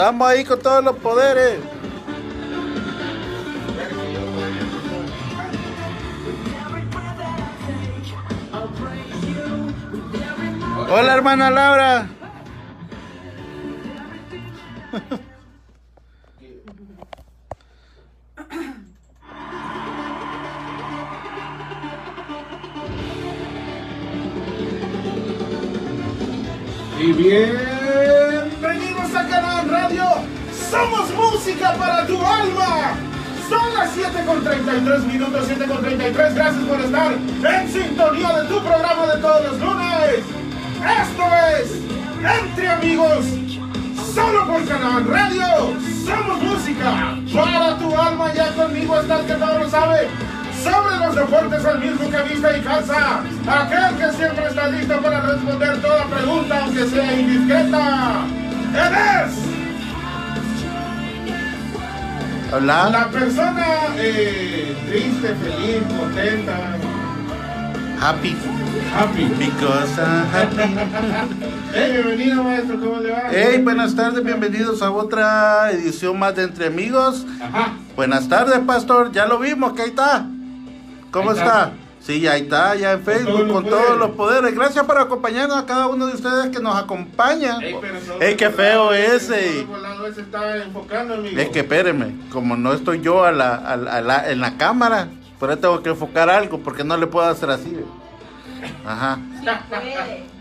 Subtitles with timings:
[0.00, 1.60] Estamos ahí con todos los poderes.
[10.90, 12.19] Hola hermana Laura.
[57.10, 58.26] Sea indiscreta.
[62.60, 63.66] La persona
[63.96, 66.76] eh, triste, feliz, contenta,
[68.00, 68.34] Happy.
[68.92, 69.24] happy.
[69.38, 71.36] Because I'm happy.
[71.72, 73.22] Hey, bienvenido maestro, ¿cómo le va?
[73.30, 77.24] Hey, buenas tardes, bienvenidos a otra edición más de Entre Amigos.
[77.40, 77.74] Ajá.
[77.94, 79.12] Buenas tardes, pastor.
[79.12, 80.26] Ya lo vimos, ahí está.
[81.12, 81.44] ¿Cómo Ahí está.
[81.46, 81.72] está?
[82.10, 84.54] Sí, ahí está, ya en Facebook, todos con todos los poderes.
[84.54, 87.62] Gracias por acompañarnos a cada uno de ustedes que nos acompañan.
[87.62, 89.54] Ey, pero Ey, qué feo ese.
[89.60, 91.38] solo por lado ese está enfocando, amigo.
[91.40, 94.56] Es que espéreme, como no estoy yo a la, a la- a la- en la
[94.56, 97.76] cámara, por eso tengo que enfocar algo, porque no le puedo hacer así.
[98.84, 99.18] Ajá.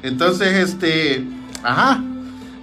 [0.03, 1.23] Entonces, este,
[1.63, 2.01] ajá.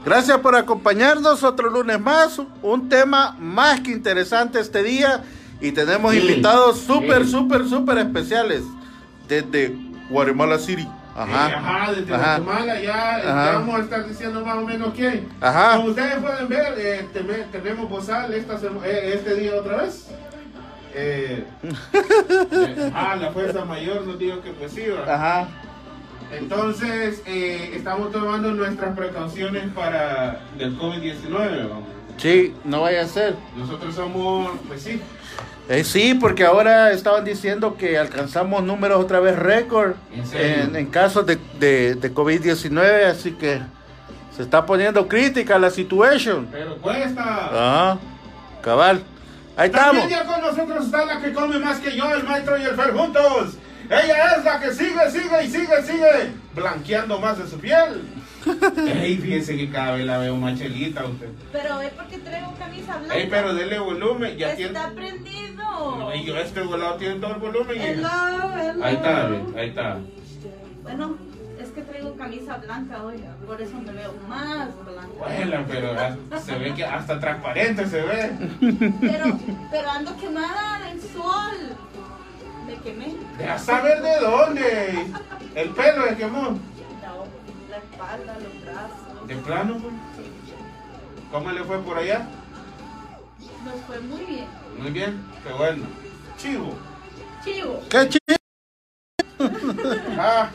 [0.05, 2.41] Gracias por acompañarnos otro lunes más.
[2.63, 5.23] Un tema más que interesante este día.
[5.61, 6.19] Y tenemos Sí.
[6.19, 8.63] invitados súper, súper, súper especiales.
[9.29, 9.75] Desde
[10.09, 10.87] Guatemala City.
[11.17, 11.93] Ajá.
[11.93, 12.39] Desde Ajá.
[12.39, 13.53] Guatemala ya, Ajá.
[13.59, 15.29] vamos a estar diciendo más o menos quién.
[15.41, 15.77] Ajá.
[15.77, 17.09] Como ustedes pueden ver, eh,
[17.51, 18.55] tenemos bozal esta
[18.85, 20.11] eh, este día otra vez.
[20.95, 21.45] Eh,
[21.93, 24.85] eh, ah, la fuerza mayor nos dijo que pues sí.
[25.07, 25.49] Ajá.
[26.33, 31.69] Entonces, eh, estamos tomando nuestras precauciones para el COVID-19.
[31.69, 31.85] vamos.
[32.19, 33.37] Sí, no vaya a ser.
[33.57, 35.01] Nosotros somos, pues sí,
[35.69, 40.87] Eh, sí, porque ahora estaban diciendo que alcanzamos números otra vez récord ¿En en, en
[40.87, 43.61] casos de, de, de COVID-19, así que
[44.37, 46.49] se está poniendo crítica la situación.
[46.53, 47.23] pero cuesta.
[47.23, 47.99] Ajá,
[48.63, 49.03] cabal.
[49.57, 50.03] Ahí estamos.
[50.03, 52.77] También ya con nosotros está la que come más que yo, el maestro y el
[52.77, 53.55] Fer juntos.
[53.89, 58.03] Ella es la que sigue, sigue y sigue, sigue blanqueando más de su piel.
[59.03, 61.29] Ey, fíjense que cada vez la veo más chelita usted.
[61.53, 63.15] Pero es porque traigo camisa blanca.
[63.17, 64.73] Ey, pero dele volumen, ya tiene.
[64.73, 65.97] Está prendido.
[65.99, 67.81] No, y yo este volado tiene todo el volumen.
[67.81, 68.09] Hello,
[68.55, 68.85] hello.
[68.85, 69.99] Ahí está, ahí está.
[70.83, 71.17] Bueno,
[71.61, 75.09] es que traigo camisa blanca hoy, por eso me veo más blanca.
[75.19, 78.31] Bueno, pero se ve que hasta transparente se ve.
[79.01, 79.39] Pero,
[79.71, 81.77] pero ando quemada del sol.
[82.67, 83.15] Me quemé.
[83.39, 85.07] Deja saber de dónde.
[85.55, 86.59] El pelo se quemó.
[87.77, 89.29] La, espalda, los brazos.
[89.29, 89.95] De plano, pues.
[91.31, 92.27] ¿Cómo le fue por allá?
[93.65, 94.47] Nos fue muy bien.
[94.79, 95.85] Muy bien, qué bueno.
[96.39, 96.75] Chivo.
[97.45, 97.83] Chivo.
[97.91, 98.39] Qué chido.
[100.19, 100.49] Ah,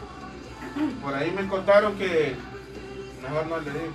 [1.04, 2.36] por ahí me contaron que.
[3.22, 3.94] Mejor no le digo.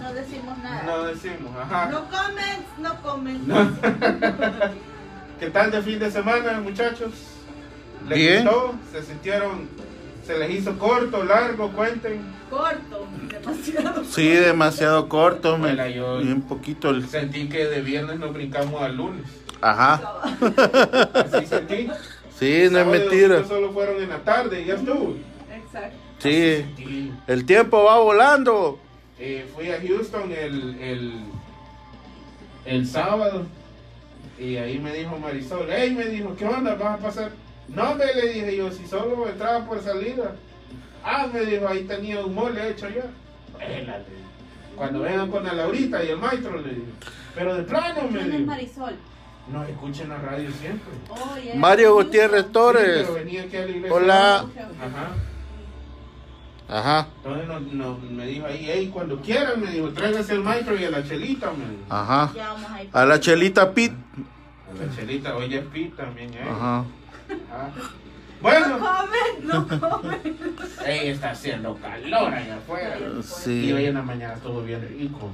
[0.00, 0.82] No decimos nada.
[0.84, 1.86] No decimos, ajá.
[1.86, 3.46] No comen, no comen.
[5.40, 7.10] ¿Qué tal de fin de semana, muchachos?
[8.06, 8.44] ¿Les Bien.
[8.44, 8.74] gustó?
[8.92, 9.89] ¿Se sintieron?
[10.30, 11.72] ¿Se les hizo corto, largo?
[11.72, 12.22] Cuenten.
[12.48, 14.04] Corto, demasiado.
[14.04, 17.08] Sí, demasiado corto, me, Bueno, yo- un poquito el...
[17.08, 19.24] Sentí que de viernes nos brincamos al lunes.
[19.60, 20.22] Ajá.
[21.14, 21.88] Así sentí.
[22.38, 23.44] Sí, no es mentira.
[23.44, 25.16] Solo fueron en la tarde y ya estuvo.
[25.52, 25.96] Exacto.
[26.18, 28.78] Sí, el tiempo va volando.
[29.18, 31.12] Eh, fui a Houston el, el,
[32.66, 33.46] el sábado
[34.38, 36.74] y ahí me dijo Marisol, hey, me dijo, ¿qué onda?
[36.76, 37.30] ¿Vas a pasar?
[37.74, 40.34] No, me le dije yo, si solo entraba por salida.
[41.04, 43.04] Ah, me dijo, ahí tenía un mole hecho ya.
[44.76, 46.86] Cuando vengan con la Laurita y el maestro, le dije.
[47.34, 48.94] Pero de plano me ¿Quién es dijo, Marisol?
[49.52, 50.92] no escuchen la radio siempre.
[51.08, 51.54] Oh, yeah.
[51.54, 53.02] Mario Gutiérrez Sí, Torres.
[53.02, 53.92] pero venía aquí a la iglesia.
[53.94, 54.36] Hola.
[54.80, 55.14] Ajá.
[56.72, 60.76] Ajá, Entonces no, no- me dijo ahí, hey, cuando quieran, me dijo, tráigase el maestro
[60.78, 61.82] y a la chelita, me dijo.
[61.88, 62.30] ajá.
[62.92, 63.00] A.
[63.02, 63.92] A la chelita Pit.
[64.78, 66.44] La chelita, oye, es Pete también, ¿eh?
[66.48, 66.84] Ajá.
[67.52, 67.70] Ah.
[67.76, 70.36] No Bueno, comen, no comen.
[70.86, 72.96] ey, está haciendo calor allá afuera.
[73.46, 75.30] Y hoy en la mañana estuvo bien rico.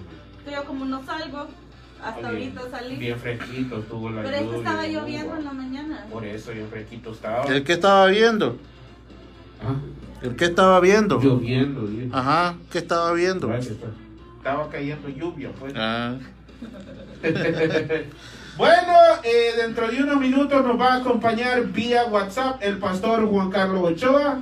[0.50, 1.46] Yo como no salgo,
[2.02, 2.96] hasta Oye, ahorita salí.
[2.96, 6.06] Bien fresquito estuvo la Pero es que lluvia, estaba y lloviendo en la mañana.
[6.10, 7.44] Por eso bien fresquito estaba.
[7.44, 8.56] ¿El que estaba viendo?
[9.62, 9.74] Ah,
[10.22, 11.20] ¿El que estaba viendo?
[11.20, 11.88] Lloviendo.
[12.16, 13.52] Ajá, ¿qué estaba viendo?
[13.54, 15.72] Estaba cayendo lluvia, pues.
[15.76, 16.16] Ah.
[18.56, 18.92] bueno,
[19.22, 23.82] eh, dentro de unos minutos nos va a acompañar vía WhatsApp el pastor Juan Carlos
[23.82, 24.38] Ochoa.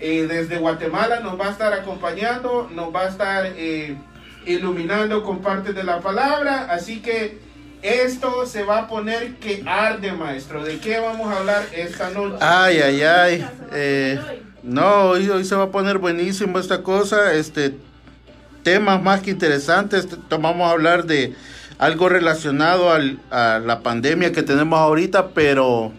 [0.00, 3.96] Eh, desde Guatemala nos va a estar acompañando, nos va a estar eh,
[4.46, 6.68] iluminando con parte de la palabra.
[6.70, 7.38] Así que
[7.82, 10.64] esto se va a poner que arde, maestro.
[10.64, 12.36] ¿De qué vamos a hablar esta noche?
[12.40, 14.40] Ay, ay, ay.
[14.62, 17.34] no, hoy, hoy se va a poner buenísimo esta cosa.
[17.34, 17.74] Este,
[18.62, 20.06] temas más que interesantes.
[20.30, 21.34] Vamos a hablar de
[21.78, 25.92] algo relacionado al, a la pandemia que tenemos ahorita, pero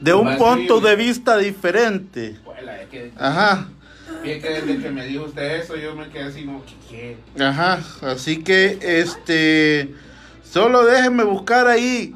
[0.00, 2.36] de un punto de vista diferente.
[3.16, 3.68] Ajá.
[4.22, 7.16] Bien que desde que me dijo usted eso, yo me quedé así como, ¿qué?
[7.38, 9.94] Ajá, así que, este,
[10.42, 12.14] solo déjenme buscar ahí,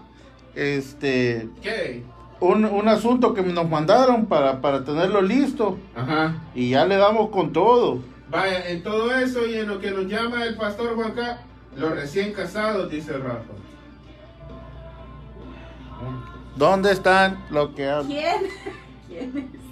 [0.54, 2.02] este, ¿qué?
[2.40, 5.78] Un, un asunto que nos mandaron para, para tenerlo listo.
[5.94, 6.34] Ajá.
[6.56, 8.02] Y ya le damos con todo.
[8.30, 11.42] Vaya, en todo eso y en lo que nos llama el pastor Juanca,
[11.76, 13.52] los recién casados, dice Rafa.
[16.56, 18.42] ¿Dónde están lo que ¿Quién?
[19.08, 19.62] ¿Quién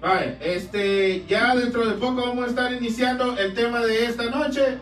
[0.00, 4.78] Vale, este, ya dentro de poco vamos a estar iniciando el tema de esta noche.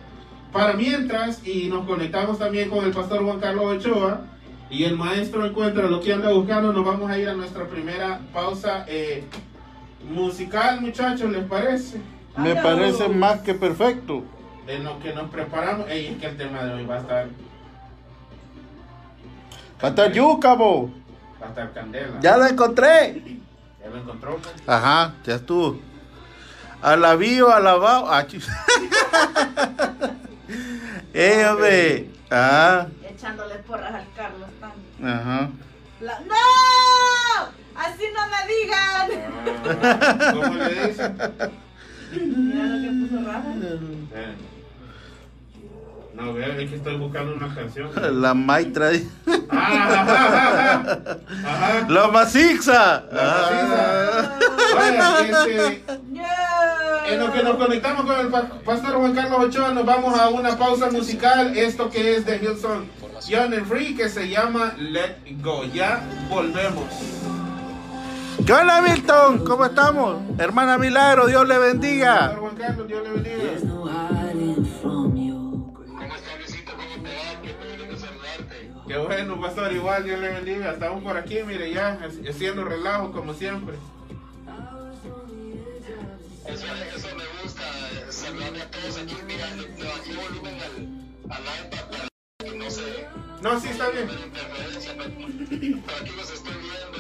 [0.51, 4.23] Para mientras, y nos conectamos también con el pastor Juan Carlos Ochoa,
[4.71, 8.21] y el maestro encuentra lo que anda buscando, nos vamos a ir a nuestra primera
[8.33, 9.25] pausa eh,
[10.11, 12.01] musical, muchachos, ¿les parece?
[12.37, 14.25] Me parece más que perfecto.
[14.71, 17.27] En lo que nos preparamos, Ey, es que el tema de hoy va a estar.
[19.83, 20.87] Va a estar yuca, Va
[21.43, 22.21] a estar candela.
[22.21, 23.21] Ya lo encontré.
[23.83, 24.37] Ya lo encontró.
[24.37, 24.55] Pues?
[24.69, 25.81] Ajá, ya estuvo.
[26.81, 28.07] Alabío, alabado.
[28.13, 28.25] Ah,
[31.15, 32.09] eh, hombre.
[32.31, 32.87] Ah.
[33.09, 35.19] Echándole porras al Carlos también.
[35.19, 35.51] Ajá.
[36.01, 36.37] ¡No!
[37.75, 39.11] Así no me digan.
[39.83, 41.17] Ah, ¿Cómo le dicen?
[42.13, 43.49] Mira lo que puso Rafa.
[44.15, 44.60] Eh.
[46.21, 47.91] No, vea, es que estoy buscando una canción.
[48.21, 48.91] La Maitra.
[49.49, 50.97] Ah,
[51.47, 53.05] ajá, La Masixa.
[53.11, 54.37] La
[54.75, 55.85] Vaya, este,
[57.07, 60.57] en lo que nos conectamos con el pastor Juan Carlos Ochoa, nos vamos a una
[60.57, 61.57] pausa musical.
[61.57, 62.87] Esto que es de Hilson
[63.27, 65.65] Young and Free, que se llama Let Go.
[65.65, 66.85] Ya volvemos.
[68.47, 69.45] ¿Qué hola Milton?
[69.45, 70.19] ¿Cómo estamos?
[70.39, 72.37] Hermana Milagro, Dios le bendiga.
[72.39, 74.20] Juan Carlos, Dios le bendiga.
[78.91, 80.73] Qué bueno, pastor, igual, Dios le bendiga.
[80.73, 81.97] Estamos por aquí, mire, ya
[82.29, 83.77] haciendo relajo como siempre.
[86.45, 86.67] Eso,
[86.97, 87.63] eso me gusta,
[88.11, 89.17] saludarle a todos aquí.
[89.29, 90.89] Mira, le bajé volumen al,
[91.31, 92.09] al iPad para
[92.45, 93.07] que no se...
[93.41, 94.09] No, sí, está bien.
[94.09, 94.25] Pero
[96.01, 96.99] aquí los estoy viendo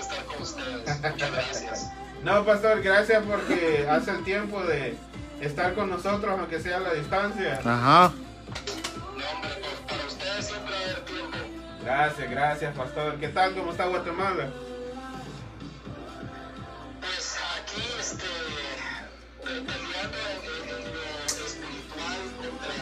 [0.00, 1.02] estar con ustedes.
[1.12, 1.92] Muchas gracias.
[2.24, 4.96] No, pastor, gracias porque hace el tiempo de
[5.40, 7.60] estar con nosotros, aunque sea a la distancia.
[7.64, 8.12] Ajá.
[10.44, 11.38] Siempre hay tiempo.
[11.82, 13.18] Gracias, gracias, pastor.
[13.18, 13.54] ¿Qué tal?
[13.54, 14.50] ¿Cómo está Guatemala?
[17.00, 18.24] Pues aquí, este,
[19.42, 22.76] peleando en, en, lo espiritual contra,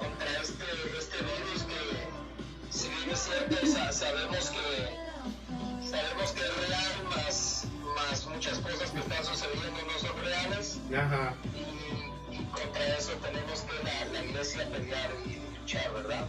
[0.00, 0.64] contra este,
[0.98, 7.64] este virus que, si bien es cierto, sabemos que sabemos que es real, más,
[7.94, 10.78] más muchas cosas que están sucediendo no son reales.
[10.92, 11.34] Ajá.
[11.54, 16.26] Y, y, contra eso tenemos que la, la iglesia pelear y ¿verdad?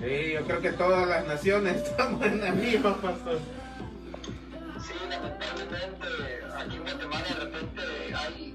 [0.00, 3.38] Sí, yo creo que todas las naciones estamos en la misma, pastor.
[4.80, 6.06] Sí, lamentablemente
[6.56, 7.82] aquí en Guatemala de repente
[8.14, 8.54] hay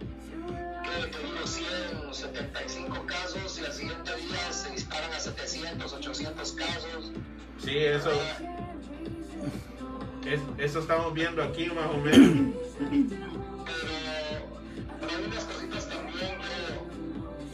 [0.83, 7.11] que te 175 casos y al siguiente día se disparan a 700, 800 casos.
[7.63, 8.11] Sí, eso.
[10.25, 12.53] Es, eso estamos viendo aquí más o menos.
[14.99, 16.37] Pero hay unas cositas también.
[16.41, 16.86] Yo,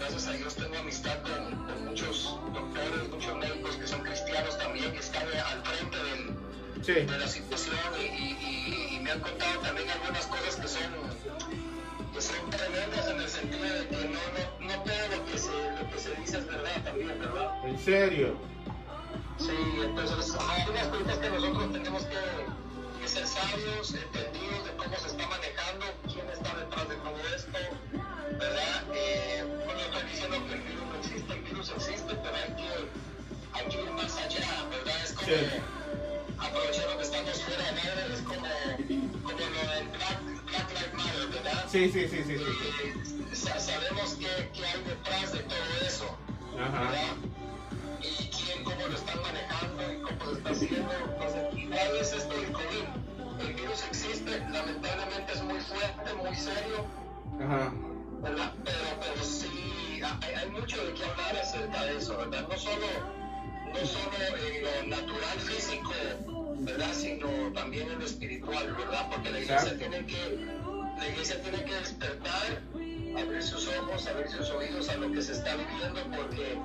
[0.03, 4.91] gracias a Dios, tengo amistad con, con muchos doctores, muchos médicos que son cristianos también,
[4.91, 6.93] que están al frente del, sí.
[7.09, 10.83] de la situación y, y, y, me han contado también algunas cosas que son,
[12.13, 14.19] que son tremendas en el sentido de que no,
[14.59, 17.65] no, no todo lo que, se, lo que se dice es verdad también, ¿verdad?
[17.65, 18.35] ¿En serio?
[19.37, 22.17] Sí, entonces hay unas cositas que nosotros tenemos que
[23.07, 27.59] ser sabios, entendidos de cómo se está manejando, quién está detrás de todo esto,
[28.39, 28.83] ¿verdad?
[28.95, 33.59] Eh, no estoy diciendo que el virus no existe, el virus existe, pero hay que,
[33.59, 35.03] hay que ir más allá, ¿verdad?
[35.03, 35.33] Es como, sí.
[36.39, 38.47] aprovechando que estamos fuera aire, es como,
[39.23, 41.65] como lo del Black, Black Lives Matter, ¿verdad?
[41.69, 42.37] Sí, sí, sí, sí.
[43.33, 46.17] sí, sabemos qué, qué hay detrás de todo eso,
[46.59, 46.79] Ajá.
[46.79, 47.32] ¿verdad?
[48.03, 50.91] Y quién, cómo lo están manejando y cómo se está haciendo.
[51.13, 53.47] Entonces, igual es esto del COVID.
[53.47, 56.85] El virus existe, lamentablemente es muy fuerte, muy serio,
[57.41, 57.73] Ajá.
[58.21, 58.53] ¿verdad?
[58.63, 62.47] Pero, pero sí, hay, hay, mucho de qué hablar acerca de eso, ¿verdad?
[62.47, 62.87] No solo,
[63.73, 64.15] no solo
[64.47, 65.91] en lo natural físico,
[66.59, 66.93] ¿verdad?
[66.93, 69.09] Sino también en lo espiritual, ¿verdad?
[69.11, 70.47] Porque la iglesia tiene que,
[70.97, 72.61] la iglesia tiene que despertar,
[73.17, 76.57] abrir sus ojos, abrir sus oídos a lo que se está viviendo, porque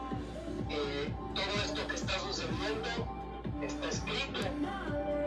[0.70, 2.88] eh, todo esto que está sucediendo
[3.62, 4.40] está escrito,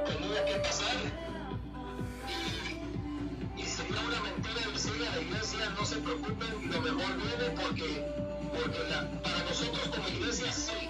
[0.06, 0.96] tenía que pasar.
[3.58, 7.62] Y, y sería una mentira decirle a la iglesia, no se preocupen, lo mejor viene
[7.62, 8.06] porque,
[8.54, 8.80] porque
[9.24, 10.90] para nosotros como iglesia sí,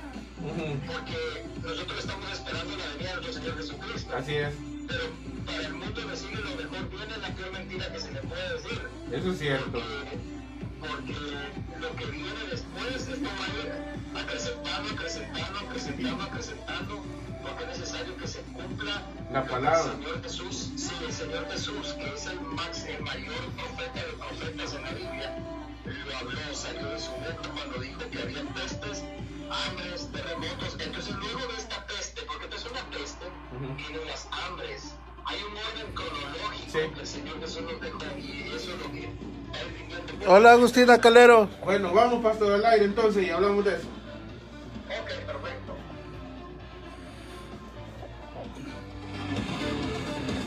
[0.87, 4.15] porque nosotros estamos esperando la venida de nuestro Señor Jesucristo.
[4.15, 4.53] Así es.
[4.87, 5.03] Pero
[5.45, 8.81] para el mundo decirle lo mejor viene la peor mentira que se le puede decir.
[9.11, 9.71] Eso es cierto.
[9.71, 10.40] Porque,
[10.81, 17.03] lo que viene después, esto va a ir acrecentando, acrecentando, acrecentando, acrecentando,
[17.43, 19.79] porque es necesario que se cumpla la palabra.
[19.79, 24.13] El Señor Jesús, sí, el Señor Jesús, que es el, máximo, el mayor profeta de
[24.13, 25.37] profetas en la Biblia,
[25.85, 29.03] lo habló, salió de su boca cuando dijo que había pestes
[29.51, 30.77] hambres, terremotos.
[30.79, 33.25] Entonces, luego de esta peste, porque esto es una peste,
[33.77, 34.95] vienen las hambres.
[35.31, 39.05] Hay un orden cronológico que el Señor Jesús nos dejó y eso es lo que
[39.05, 41.47] él Hola, Agustina Calero.
[41.63, 43.87] Bueno, vamos, pastor, al aire entonces y hablamos de eso.
[44.87, 45.75] Ok, perfecto.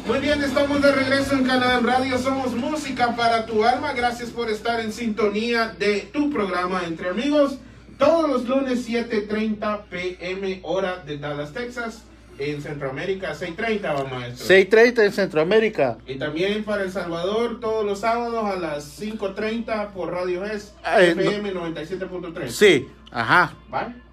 [0.07, 2.19] Muy bien, estamos de regreso en Canadá Radio.
[2.19, 3.95] Somos música para tu alma.
[3.95, 7.57] Gracias por estar en sintonía de tu programa Entre Amigos.
[7.99, 12.03] Todos los lunes 7.30 pm hora de Dallas, Texas.
[12.38, 14.57] En Centroamérica, 6.30 va maestro.
[14.57, 15.99] 6.30 en Centroamérica.
[16.07, 21.53] Y también para El Salvador, todos los sábados a las 5.30 por Radio S, FM
[21.55, 22.49] 97.3.
[22.49, 23.55] Sí, ajá.
[23.69, 24.05] ¿Vale?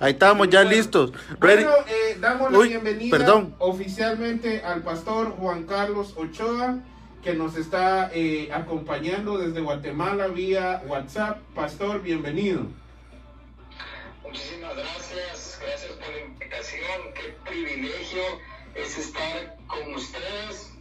[0.00, 1.12] Ahí estamos ya listos.
[1.38, 3.54] Bueno, eh, damos la bienvenida perdón.
[3.58, 6.78] oficialmente al pastor Juan Carlos Ochoa,
[7.22, 11.38] que nos está eh, acompañando desde Guatemala vía WhatsApp.
[11.54, 12.62] Pastor, bienvenido.
[14.22, 15.49] Muchísimas gracias
[16.10, 17.14] por la invitación.
[17.14, 18.22] Qué privilegio
[18.74, 20.72] es estar con ustedes.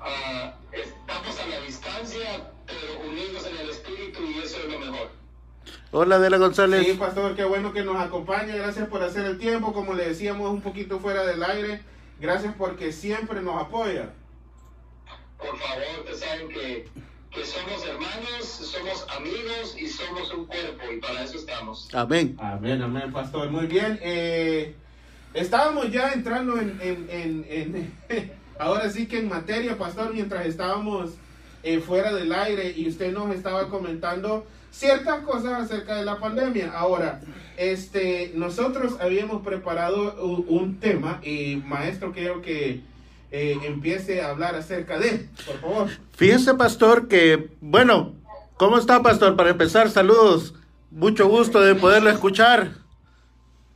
[0.00, 5.10] Uh, estamos a la distancia, pero unidos en el espíritu y eso es lo mejor.
[5.92, 6.86] Hola, Adela González.
[6.86, 8.56] Sí, pastor, qué bueno que nos acompaña.
[8.56, 9.72] Gracias por hacer el tiempo.
[9.72, 11.82] Como le decíamos un poquito fuera del aire,
[12.18, 14.10] gracias porque siempre nos apoya.
[15.38, 16.88] Por favor, ustedes saben que
[17.32, 21.88] que somos hermanos, somos amigos y somos un cuerpo y para eso estamos.
[21.94, 22.36] Amén.
[22.38, 23.50] Amén, amén, pastor.
[23.50, 23.98] Muy bien.
[24.02, 24.74] Eh,
[25.32, 27.92] estábamos ya entrando en, en, en,
[28.58, 31.12] ahora sí que en materia, pastor, mientras estábamos
[31.62, 36.72] eh, fuera del aire y usted nos estaba comentando ciertas cosas acerca de la pandemia.
[36.72, 37.20] Ahora,
[37.56, 42.82] este, nosotros habíamos preparado un, un tema y maestro, creo que
[43.32, 45.88] eh, empiece a hablar acerca de, por favor.
[46.14, 48.14] Fíjese, pastor, que, bueno,
[48.58, 49.36] ¿cómo está, pastor?
[49.36, 50.52] Para empezar, saludos.
[50.90, 52.72] Mucho gusto de poderlo escuchar.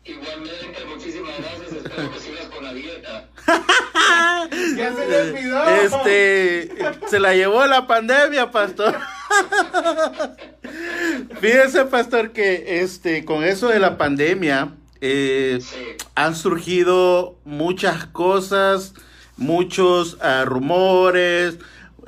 [0.05, 1.73] Igualmente, muchísimas gracias.
[1.73, 3.31] Espero que sigas con la dieta.
[4.77, 5.69] ya se le olvidó.
[5.69, 6.77] Este,
[7.09, 8.95] se la llevó la pandemia, pastor.
[11.41, 15.61] Fíjese, pastor, que este, con eso de la pandemia, eh,
[16.15, 18.93] han surgido muchas cosas
[19.37, 21.59] muchos uh, rumores.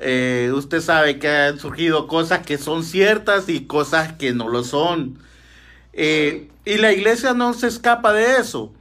[0.00, 4.62] Eh, usted sabe que han surgido cosas que son ciertas y cosas que no lo
[4.64, 5.18] son.
[5.92, 8.72] Eh, y la iglesia no se escapa de eso.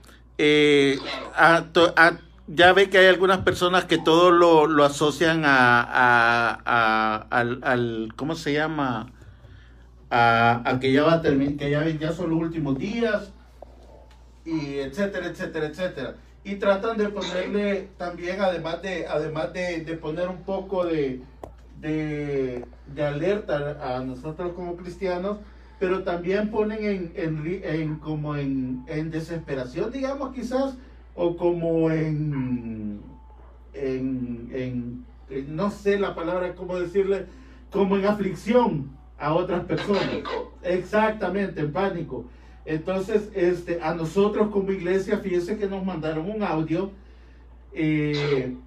[2.47, 8.35] Ya ve que hay algunas personas que todo lo, lo asocian a, a, al, ¿cómo
[8.35, 9.11] se llama?
[10.09, 13.31] A, a que ya va a terminar, que ya, ya son los últimos días,
[14.45, 16.15] y etcétera, etcétera, etcétera
[16.47, 21.21] y tratan de ponerle también, además de, además de, de poner un poco de,
[21.81, 22.63] de,
[22.95, 25.39] de, alerta a nosotros como cristianos,
[25.77, 30.77] pero también ponen en, en, en como en, en, desesperación, digamos quizás,
[31.15, 33.01] o como en,
[33.73, 37.25] en, en, no sé la palabra, cómo decirle,
[37.71, 38.89] como en aflicción
[39.19, 40.23] a otras personas.
[40.63, 42.25] Exactamente, en pánico.
[42.67, 46.91] Entonces, este, a nosotros como iglesia, fíjense que nos mandaron un audio
[47.71, 48.57] eh,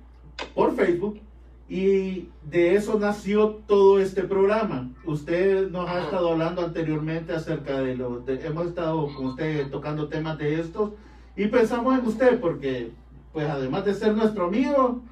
[0.54, 1.20] por Facebook
[1.68, 4.90] y de eso nació todo este programa.
[5.04, 10.38] Usted nos ha estado hablando anteriormente acerca de lo, hemos estado con usted tocando temas
[10.38, 10.92] de estos
[11.36, 12.92] y pensamos en usted porque,
[13.34, 15.02] pues además de ser nuestro amigo,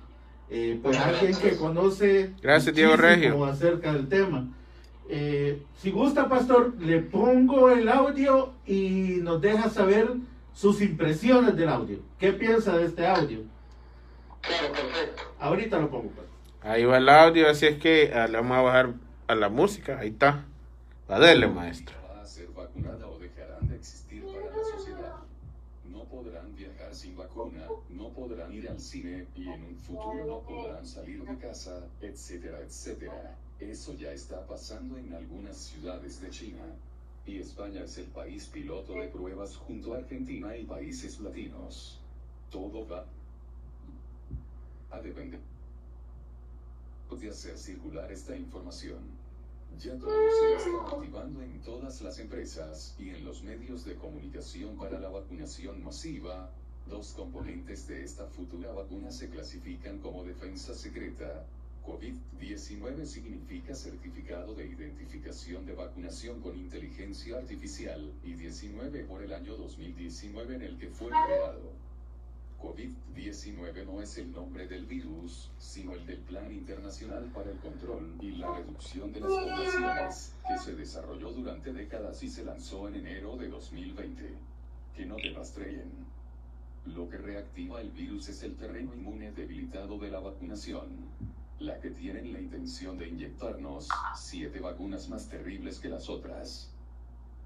[0.49, 3.45] eh, pues alguien que conoce Gracias, Diego Regio.
[3.45, 4.49] acerca del tema.
[5.11, 10.11] Eh, si gusta, pastor, le pongo el audio y nos deja saber
[10.53, 11.99] sus impresiones del audio.
[12.19, 13.41] ¿Qué piensa de este audio?
[14.43, 15.23] Claro, perfecto.
[15.41, 16.11] Ahorita lo pongo.
[16.61, 18.95] Ahí va el audio, así es que ah, le vamos a bajar
[19.29, 19.99] a la música.
[19.99, 20.45] Ahí está.
[21.09, 21.97] Adele, maestro.
[22.15, 25.15] Va a ser vacunada o dejarán de existir para la sociedad.
[25.91, 30.41] No podrán viajar sin vacuna, no podrán ir al cine y en un futuro no
[30.41, 33.37] podrán salir de casa, etcétera, etcétera.
[33.61, 36.65] Eso ya está pasando en algunas ciudades de China.
[37.27, 41.99] Y España es el país piloto de pruebas junto a Argentina y países latinos.
[42.51, 43.05] Todo va
[44.91, 45.41] a depender
[47.17, 48.99] de hacer circular esta información.
[49.79, 54.77] Ya todo se está activando en todas las empresas y en los medios de comunicación
[54.77, 56.51] para la vacunación masiva.
[56.89, 61.45] Dos componentes de esta futura vacuna se clasifican como defensa secreta.
[61.85, 69.57] COVID-19 significa certificado de identificación de vacunación con inteligencia artificial y 19 por el año
[69.57, 71.73] 2019 en el que fue creado.
[72.61, 78.17] COVID-19 no es el nombre del virus, sino el del Plan Internacional para el Control
[78.21, 82.97] y la Reducción de las Poblaciones, que se desarrolló durante décadas y se lanzó en
[82.97, 84.35] enero de 2020.
[84.97, 85.89] Que no te rastreen.
[86.87, 90.89] Lo que reactiva el virus es el terreno inmune debilitado de la vacunación.
[91.61, 96.71] La que tienen la intención de inyectarnos, siete vacunas más terribles que las otras.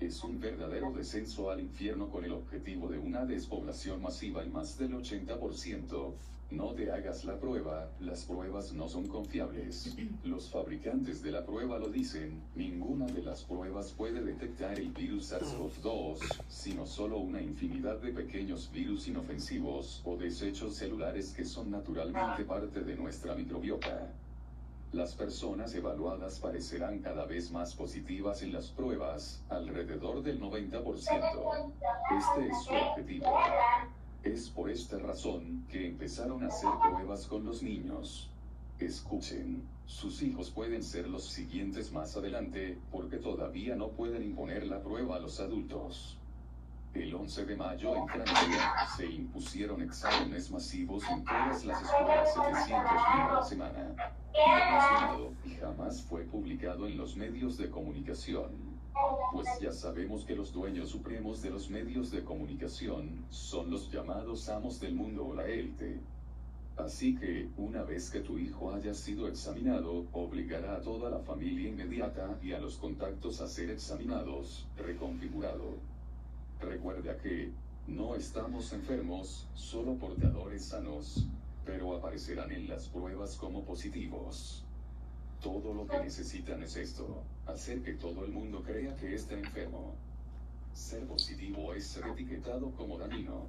[0.01, 4.77] Es un verdadero descenso al infierno con el objetivo de una despoblación masiva en más
[4.77, 6.13] del 80%.
[6.53, 9.97] No te hagas la prueba, las pruebas no son confiables.
[10.25, 15.33] Los fabricantes de la prueba lo dicen, ninguna de las pruebas puede detectar el virus
[15.33, 16.19] SARS-CoV-2,
[16.49, 22.83] sino solo una infinidad de pequeños virus inofensivos o desechos celulares que son naturalmente parte
[22.83, 24.13] de nuestra microbiota.
[24.93, 31.73] Las personas evaluadas parecerán cada vez más positivas en las pruebas, alrededor del 90%.
[32.19, 33.27] Este es su objetivo.
[34.25, 38.31] Es por esta razón que empezaron a hacer pruebas con los niños.
[38.79, 44.81] Escuchen, sus hijos pueden ser los siguientes más adelante, porque todavía no pueden imponer la
[44.81, 46.19] prueba a los adultos.
[46.95, 53.31] El 11 de mayo en Francia se impusieron exámenes masivos en todas las escuelas 700.000
[53.31, 54.15] a la semana.
[55.45, 58.72] Y jamás fue publicado en los medios de comunicación.
[59.33, 64.49] Pues ya sabemos que los dueños supremos de los medios de comunicación son los llamados
[64.49, 66.01] amos del mundo o la élite.
[66.77, 71.69] Así que, una vez que tu hijo haya sido examinado, obligará a toda la familia
[71.69, 75.77] inmediata y a los contactos a ser examinados, reconfigurado.
[76.61, 77.53] Recuerda que,
[77.87, 81.27] no estamos enfermos, solo portadores sanos,
[81.65, 84.65] pero aparecerán en las pruebas como positivos.
[85.43, 89.97] Todo lo que necesitan es esto, hacer que todo el mundo crea que está enfermo.
[90.73, 93.47] Ser positivo es ser etiquetado como dañino.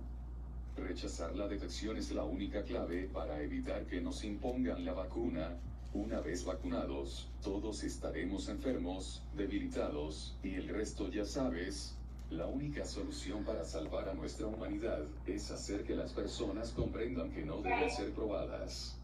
[0.75, 5.51] Rechazar la detección es la única clave para evitar que nos impongan la vacuna.
[5.93, 11.95] Una vez vacunados, todos estaremos enfermos, debilitados, y el resto ya sabes,
[12.32, 17.45] la única solución para salvar a nuestra humanidad es hacer que las personas comprendan que
[17.45, 18.97] no deben ser probadas.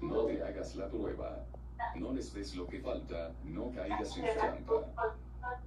[0.00, 1.44] No te hagas la prueba.
[1.98, 5.14] No les des lo que falta, no caigas en trampa.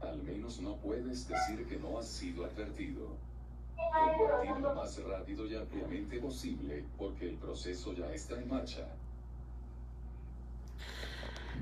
[0.02, 3.16] Al menos no puedes decir que no has sido advertido.
[3.76, 8.88] Compartir lo más rápido y ampliamente posible, porque el proceso ya está en marcha.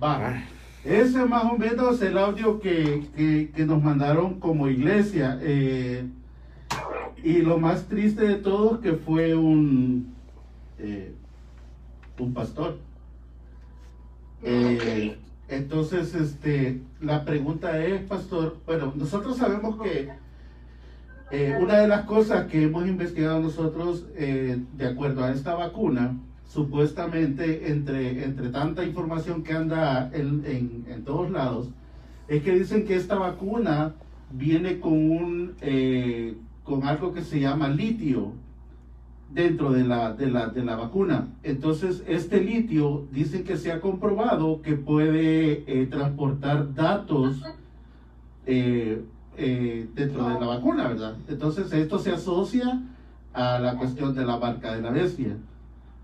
[0.01, 0.43] Va.
[0.83, 5.39] Ese más o menos el audio que, que, que nos mandaron como iglesia.
[5.41, 6.05] eh,
[7.23, 10.13] y lo más triste de todo que fue un,
[10.77, 11.13] eh,
[12.19, 12.79] un pastor.
[14.43, 20.09] Eh, entonces, este, la pregunta es, pastor, bueno, nosotros sabemos que
[21.31, 26.17] eh, una de las cosas que hemos investigado nosotros, eh, de acuerdo a esta vacuna,
[26.47, 31.69] supuestamente entre, entre tanta información que anda en, en, en todos lados,
[32.27, 33.95] es que dicen que esta vacuna
[34.31, 35.55] viene con un
[36.63, 38.31] con algo que se llama litio
[39.33, 41.27] dentro de la, de la, de la vacuna.
[41.43, 47.41] Entonces, este litio dicen que se ha comprobado que puede eh, transportar datos
[48.45, 49.03] eh,
[49.37, 51.15] eh, dentro de la vacuna, ¿verdad?
[51.27, 52.81] Entonces, esto se asocia
[53.33, 55.35] a la cuestión de la marca de la bestia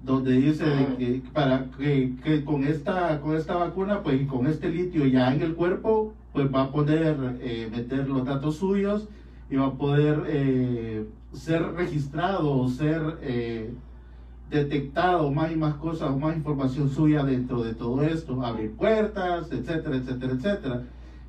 [0.03, 0.65] donde dice
[0.97, 5.33] que para que, que con esta con esta vacuna pues y con este litio ya
[5.33, 9.09] en el cuerpo pues va a poder eh, meter los datos suyos
[9.49, 13.73] y va a poder eh, ser registrado o ser eh,
[14.49, 19.51] detectado más y más cosas o más información suya dentro de todo esto abrir puertas
[19.51, 20.83] etcétera etcétera etcétera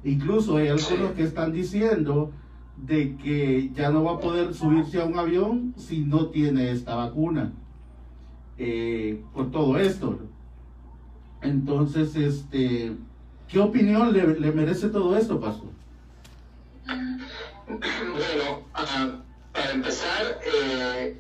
[0.05, 2.31] incluso hay algunos que están diciendo
[2.77, 6.95] de que ya no va a poder subirse a un avión si no tiene esta
[6.95, 7.53] vacuna
[8.57, 10.19] eh, por todo esto.
[11.43, 12.95] Entonces, este,
[13.51, 15.71] ¿Qué opinión le, le merece todo esto, pastor?
[17.79, 21.17] Bueno, ah, para empezar, eh,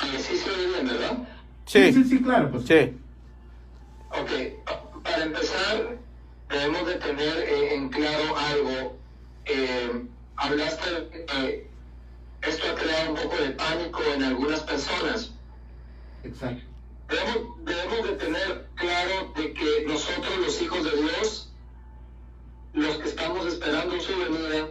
[0.00, 1.28] eh, sí se oye bien, ¿verdad?
[1.66, 2.64] Sí, sí, sí, claro, pues.
[2.66, 2.96] Sí.
[4.10, 5.98] Ok, para empezar,
[6.48, 8.98] debemos de tener eh, en claro algo.
[9.44, 11.70] Eh, hablaste de que
[12.42, 15.32] esto ha creado un poco de pánico en algunas personas.
[16.24, 16.62] Exacto.
[17.08, 21.52] Debemos, debemos de tener claro de que nosotros, los hijos de Dios,
[22.72, 24.68] los que estamos esperando su venida,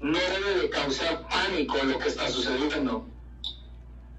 [0.00, 3.06] no debe de causar pánico lo que está sucediendo.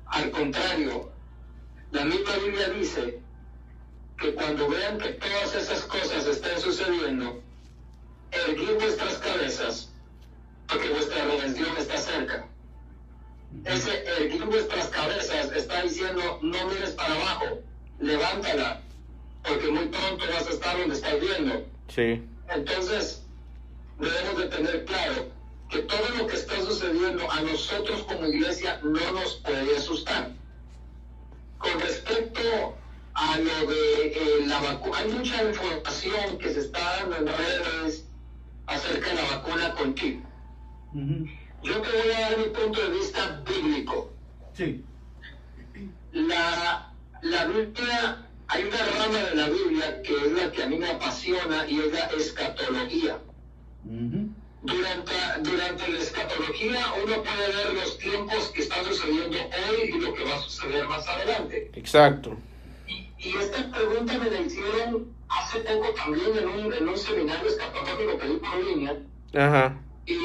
[0.05, 1.11] Al contrario,
[1.91, 3.19] la misma Biblia dice
[4.17, 7.41] que cuando vean que todas esas cosas estén sucediendo,
[8.31, 9.91] erguid vuestras cabezas,
[10.67, 12.47] porque vuestra redención está cerca.
[13.65, 17.59] Ese erguir vuestras cabezas está diciendo, no mires para abajo,
[17.99, 18.81] levántala,
[19.43, 21.65] porque muy pronto vas a estar donde estás viendo.
[21.87, 22.23] Sí.
[22.49, 23.23] Entonces,
[23.99, 25.40] debemos de tener claro
[25.71, 30.29] que todo lo que está sucediendo a nosotros como iglesia no nos puede asustar.
[31.57, 32.41] Con respecto
[33.13, 38.05] a lo de eh, la vacuna, hay mucha información que se está dando en redes
[38.67, 40.21] acerca de la vacuna con chip.
[40.93, 41.25] Ujú.
[41.63, 44.11] Yo te voy a dar mi punto de vista bíblico.
[44.53, 44.83] Sí.
[46.11, 50.77] La, la Biblia, hay una rama de la Biblia que es la que a mí
[50.77, 53.19] me apasiona y es la escatología.
[53.85, 54.30] Ujú.
[54.63, 60.13] Durante, durante la escatología uno puede ver los tiempos que están sucediendo hoy y lo
[60.13, 61.71] que va a suceder más adelante.
[61.73, 62.37] Exacto.
[62.87, 67.49] Y, y esta pregunta me la hicieron hace poco también en un, en un seminario
[67.49, 68.95] escatológico que di por línea
[69.33, 69.77] Ajá.
[70.05, 70.15] y,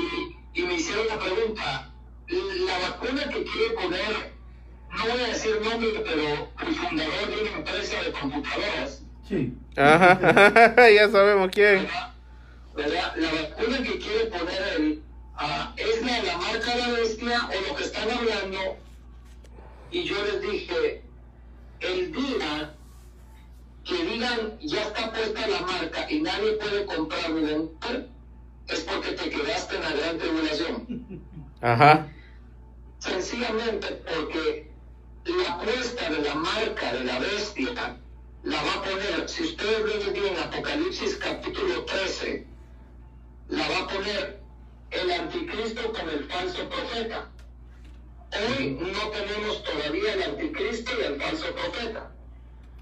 [0.53, 1.91] y me hicieron la pregunta,
[2.29, 4.33] la vacuna que quiere poner,
[4.91, 9.55] no voy a decir nombre, pero el fundador de una empresa de computadoras, Sí.
[9.77, 10.75] Ajá.
[10.91, 11.83] ya sabemos quién.
[11.85, 12.16] ¿verdad?
[12.77, 13.17] ¿Verdad?
[13.17, 15.03] La vacuna que quiere poner él
[15.37, 18.59] ah, es la de la marca de la bestia o lo que están hablando.
[19.91, 21.03] Y yo les dije,
[21.81, 22.75] el día
[23.85, 28.09] que digan ya está puesta la marca y nadie puede comprar ni vender,
[28.69, 31.23] es porque te quedaste en la gran tribulación.
[31.63, 32.09] Ajá.
[32.99, 34.71] Sencillamente porque
[35.25, 37.97] la puesta de la marca de la bestia
[38.43, 42.47] la va a poner, si ustedes ven bien Apocalipsis capítulo 13,
[43.49, 44.41] la va a poner
[44.91, 47.31] el anticristo con el falso profeta.
[48.33, 52.11] Hoy no tenemos todavía el anticristo y el falso profeta.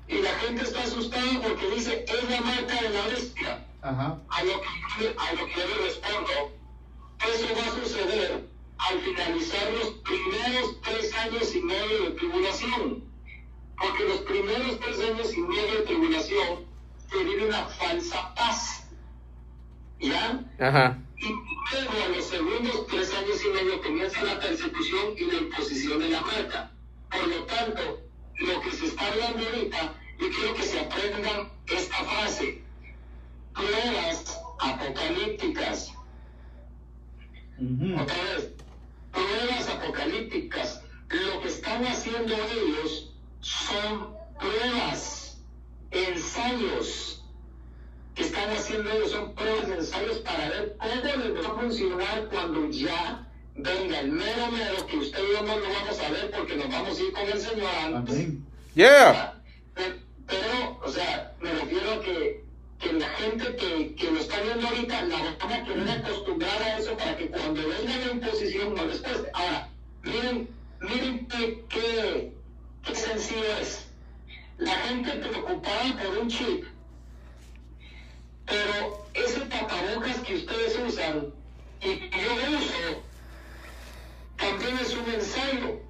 [0.08, 3.66] Y la gente está asustada porque dice, es la marca de la bestia.
[3.82, 4.18] Ajá.
[4.28, 6.52] A lo que, a lo que yo le respondo,
[7.26, 8.48] eso va a suceder
[8.78, 13.04] al finalizar los primeros tres años y medio de tribulación.
[13.78, 16.64] Porque los primeros tres años y medio de tribulación
[17.10, 18.83] se vive una falsa paz.
[20.00, 20.44] ¿Ya?
[20.58, 20.98] Ajá.
[21.16, 25.98] Y luego a los segundos tres años y medio comienza la persecución y la imposición
[26.00, 26.70] de la marca.
[27.10, 28.00] Por lo tanto,
[28.40, 32.62] lo que se está hablando ahorita, yo quiero que se aprendan esta frase.
[33.54, 35.92] Pruebas apocalípticas.
[38.00, 38.52] Otra vez,
[39.12, 40.82] pruebas apocalípticas.
[41.08, 45.40] Lo que están haciendo ellos son pruebas,
[45.92, 47.13] ensayos.
[48.14, 52.70] Que están haciendo ellos son pruebas, ensayos para ver cómo les va a funcionar cuando
[52.70, 56.56] ya venga el mero mero, que usted y yo no lo vamos a ver porque
[56.56, 58.14] nos vamos a ir con el Señor antes.
[58.14, 58.44] Amén.
[58.74, 59.34] Yeah.
[59.74, 62.44] Pe- Pero, o sea, me refiero a que,
[62.80, 66.78] que la gente que, que lo está viendo ahorita la van a querer acostumbrar a
[66.78, 69.30] eso para que cuando venga la imposición no les cueste.
[69.34, 69.68] Ahora,
[70.02, 70.48] miren,
[70.80, 72.32] miren qué, qué,
[72.84, 73.86] qué sencillo es.
[74.58, 76.64] La gente preocupada por un chip,
[78.46, 81.32] pero ese tapabocas que ustedes usan
[81.80, 83.02] y que yo uso,
[84.36, 85.80] también es un ensayo.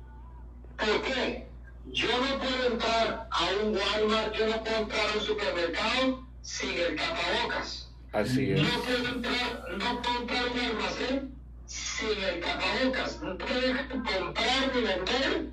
[0.77, 1.47] ¿Por qué?
[1.93, 6.71] Yo no puedo entrar a un Walmart, yo no puedo entrar a un supermercado sin
[6.71, 7.91] el tapabocas.
[8.13, 8.63] Así es.
[8.63, 11.35] No puedo entrar, no puedo entrar a un almacén
[11.67, 13.23] sin el tapabocas.
[13.23, 15.47] No puedo comprar ni vender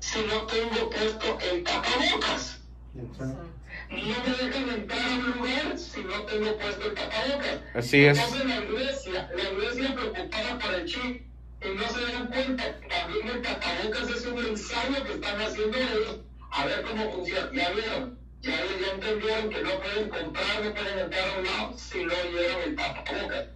[0.00, 2.55] si no tengo puesto el tapabocas.
[2.98, 3.56] Exacto.
[3.90, 7.60] No me dejan entrar a un lugar si no tengo puesto el tapabocas.
[7.74, 8.18] Así es.
[8.18, 11.22] Entonces la iglesia, la iglesia preocupada por el chip
[11.62, 16.20] y no se dan cuenta también el tapabocas es un ensayo que están haciendo ellos
[16.50, 17.50] a ver cómo funciona.
[17.52, 21.78] Ya vieron, ya, ya entendieron que no pueden comprar, no pueden entrar a un lado
[21.78, 23.46] si no llevan el tapabocas.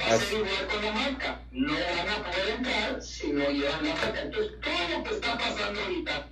[0.00, 1.42] Va a ser igual con la marca.
[1.52, 4.20] No van a poder entrar si no llevan la marca.
[4.22, 6.28] Entonces todo lo que está pasando ahorita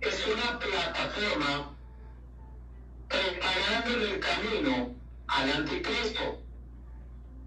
[0.00, 1.77] es una plataforma
[3.08, 4.94] preparándole el camino
[5.28, 6.42] al anticristo.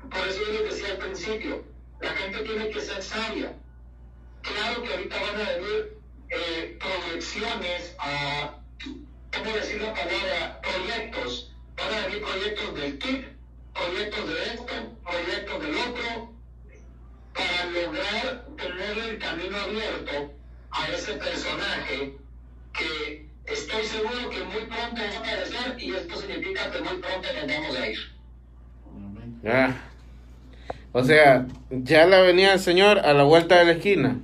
[0.10, 1.64] Por eso yo les decía al principio,
[2.02, 3.54] la gente tiene que ser sabia.
[4.42, 5.98] Claro que ahorita van a venir
[6.30, 8.56] eh, proyecciones a,
[9.34, 10.62] ¿cómo decir la palabra?
[10.62, 11.54] Proyectos.
[11.78, 13.28] Van a venir proyectos del TIP,
[13.74, 16.34] proyectos de esto, proyectos del otro,
[17.34, 20.34] para lograr tener el camino abierto
[20.72, 22.18] a ese personaje
[22.74, 27.28] que estoy seguro que muy pronto va a aparecer y esto significa que muy pronto
[27.34, 28.00] nos vamos a ir.
[29.44, 29.82] Ya.
[30.94, 34.20] O sea, ya la venía el Señor a la vuelta de la esquina.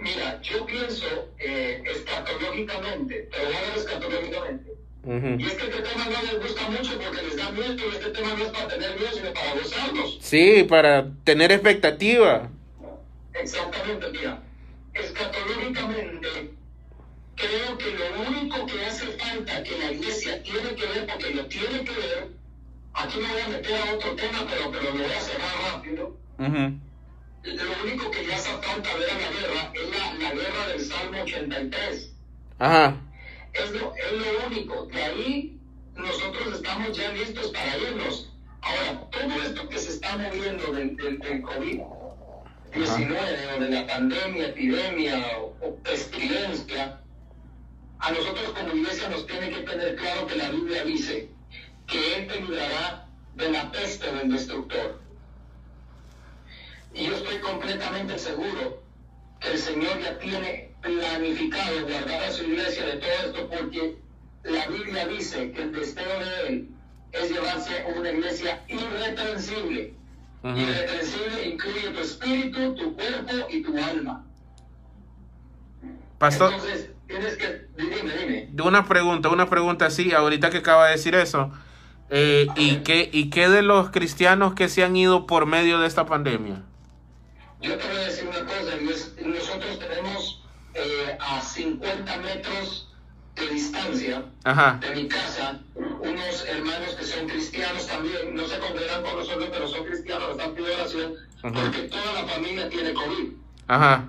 [0.00, 1.06] Mira, yo pienso
[1.38, 4.72] eh, escatológicamente, te voy a ver escatológicamente.
[5.04, 5.26] Ujú.
[5.38, 8.10] Y es que este tema no les gusta mucho porque les da miedo y este
[8.10, 10.18] tema no es para tener miedo, sino para gozarlos.
[10.20, 12.50] Sí, para tener expectativa.
[13.34, 14.42] Exactamente, mira,
[14.94, 16.50] escatológicamente,
[17.36, 21.46] creo que lo único que hace falta que la iglesia tiene que ver, porque lo
[21.46, 22.30] tiene que ver,
[22.94, 26.16] aquí me voy a meter a otro tema, pero, pero lo voy a cerrar rápido.
[26.38, 26.78] Ujú.
[27.44, 30.80] Lo único que le hace falta ver a la guerra es la, la guerra del
[30.80, 32.12] Salmo 83.
[32.58, 33.00] Ajá.
[33.52, 34.86] Es lo, es lo único.
[34.86, 35.56] De ahí
[35.94, 38.32] nosotros estamos ya listos para irnos.
[38.62, 44.48] Ahora, todo esto que se está moviendo del, del, del COVID-19 o de la pandemia,
[44.48, 46.98] epidemia o, o pestilencia,
[47.98, 51.28] a nosotros como iglesia nos tiene que tener claro que la Biblia dice
[51.86, 55.00] que Él te librará de la peste del destructor.
[56.94, 58.82] Y yo estoy completamente seguro
[59.40, 63.96] que el Señor ya tiene planificado guardar a su iglesia de todo esto porque
[64.44, 66.68] la Biblia dice que el deseo de Él
[67.12, 69.94] es llevarse a una iglesia irreprensible.
[70.42, 70.56] Ujú.
[70.56, 74.24] Irreprensible incluye tu espíritu, tu cuerpo y tu alma.
[76.18, 77.66] Pastor, Entonces, tienes que...
[77.76, 78.62] Dime, dime.
[78.62, 81.50] una pregunta, una pregunta así, ahorita que acaba de decir eso.
[82.10, 85.86] Eh, ¿y, qué, ¿Y qué de los cristianos que se han ido por medio de
[85.86, 86.62] esta pandemia?
[87.60, 88.76] Yo te voy a decir una cosa,
[89.26, 92.94] nosotros tenemos eh, a 50 metros
[93.34, 94.78] de distancia Ajá.
[94.80, 99.68] de mi casa unos hermanos que son cristianos también, no se congregan con nosotros, pero
[99.68, 101.54] son cristianos, están pidiendo oración, Ajá.
[101.54, 103.32] porque toda la familia tiene COVID,
[103.68, 104.08] Ajá.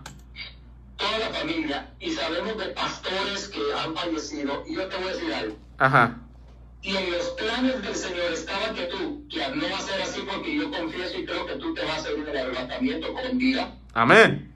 [0.97, 5.13] Toda la familia, y sabemos de pastores que han fallecido, y yo te voy a
[5.13, 6.17] decir algo, Ajá.
[6.81, 10.21] y en los planes del Señor estaba que tú, que no va a ser así
[10.29, 13.73] porque yo confieso y creo que tú te vas a ir del arrebatamiento con vida,
[13.93, 14.53] Amén.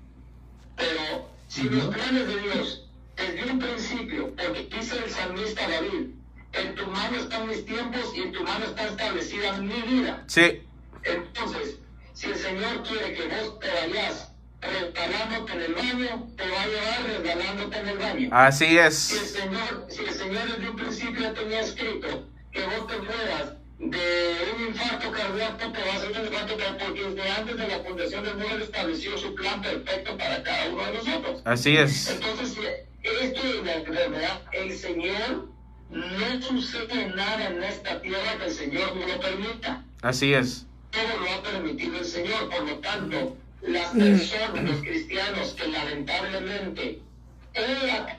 [0.76, 6.08] Pero si los planes de Dios desde un principio, porque dice el salmista David,
[6.54, 10.24] en tu mano están mis tiempos y en tu mano está establecida mi vida.
[10.28, 10.62] Sí.
[11.04, 11.78] Entonces,
[12.14, 14.31] si el Señor quiere que vos te vayas
[14.62, 18.30] resbalándote en el baño, te va a llevar resbalándote en el baño.
[18.32, 18.96] Así Si el es.
[18.98, 24.68] Señor, si el Señor desde un principio tenía escrito que vos te fueras de un
[24.68, 28.24] infarto cardíaco, te vas a hacer un infarto cardíaco, porque desde antes de la fundación
[28.24, 31.42] del mundo estableció su plan perfecto para cada uno de nosotros.
[31.46, 32.10] Así es.
[32.10, 32.62] Entonces, si
[33.04, 35.50] esto de la enfermedad, el Señor
[35.90, 39.84] no sucede nada en esta tierra que el Señor no lo permita.
[40.04, 40.68] Así es.
[40.92, 42.50] Todo lo ha permitido el Señor.
[42.50, 47.02] Por lo tanto, las personas, los cristianos que lamentablemente
[47.54, 48.18] en la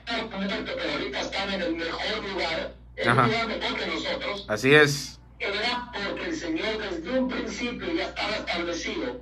[0.65, 5.19] pero ahorita están en el mejor lugar, en un lugar mejor que nosotros, Así es.
[5.39, 9.21] era porque el Señor desde un principio ya estaba establecido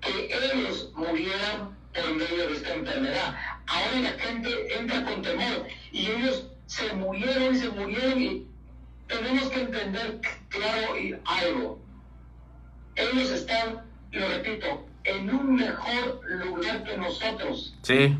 [0.00, 3.36] que ellos murieran por medio de esta enfermedad.
[3.66, 8.46] Ahora la gente entra con temor y ellos se murieron y se murieron y
[9.08, 11.80] tenemos que entender claro y algo.
[12.94, 17.74] Ellos están, lo repito, en un mejor lugar que nosotros.
[17.82, 18.16] Sí.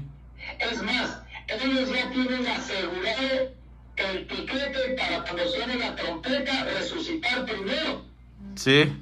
[0.58, 3.52] Es más, ellos ya tienen asegurado
[3.96, 8.04] el piquete para cuando suene la trompeta resucitar primero
[8.54, 8.92] Sí.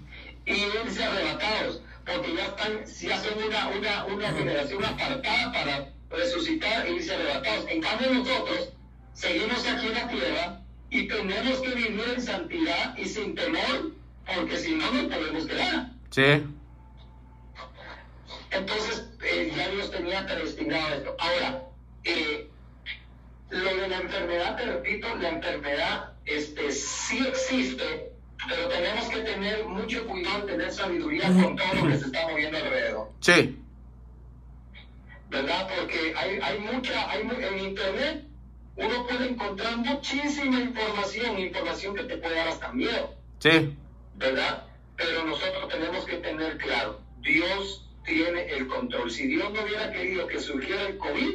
[0.47, 6.87] y irse arrebatados, porque ya están, ya son una, una, una generación apartada para resucitar
[6.87, 7.67] e irse arrebatados.
[7.69, 8.71] En cambio nosotros
[9.13, 13.93] seguimos aquí en la tierra y tenemos que vivir en santidad y sin temor,
[14.35, 15.91] porque si no nos podemos quedar.
[16.11, 16.43] Sí.
[18.51, 21.17] Entonces, eh, ya Dios tenía predestinado esto.
[21.19, 21.63] Ahora,
[22.05, 22.49] eh,
[23.51, 28.13] lo de la enfermedad, te repito, la enfermedad este, sí existe,
[28.49, 32.59] pero tenemos que tener mucho cuidado, tener sabiduría con todo lo que se está moviendo
[32.59, 33.59] alrededor, Sí.
[35.31, 35.69] ¿verdad?
[35.77, 38.23] Porque hay, hay mucha, hay en Internet
[38.77, 43.15] uno puede encontrar muchísima información, información que te puede dar hasta miedo.
[43.39, 43.75] Sí.
[44.17, 44.65] ¿verdad?
[44.97, 49.11] Pero nosotros tenemos que tener claro, Dios tiene el control.
[49.11, 51.35] Si Dios no hubiera querido que surgiera el COVID,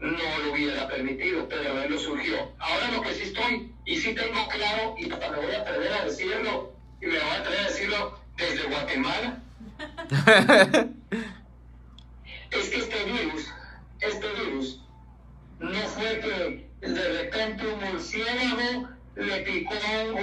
[0.00, 2.52] no lo hubiera permitido, pero él lo surgió.
[2.58, 5.92] Ahora lo que sí estoy, y sí tengo claro, y hasta me voy a atrever
[5.92, 9.42] a decirlo, y me voy a atrever a decirlo desde Guatemala,
[12.50, 13.48] es que este virus,
[14.00, 14.80] este virus,
[15.58, 19.74] no fue que de repente un murciélago le picó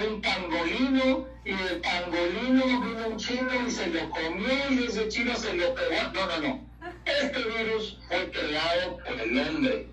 [0.06, 5.36] un pangolino y el pangolino vino un chino y se lo comió y ese chino
[5.36, 6.12] se lo pegó.
[6.14, 6.66] No, no, no.
[7.06, 9.88] Este virus fue creado por el hombre,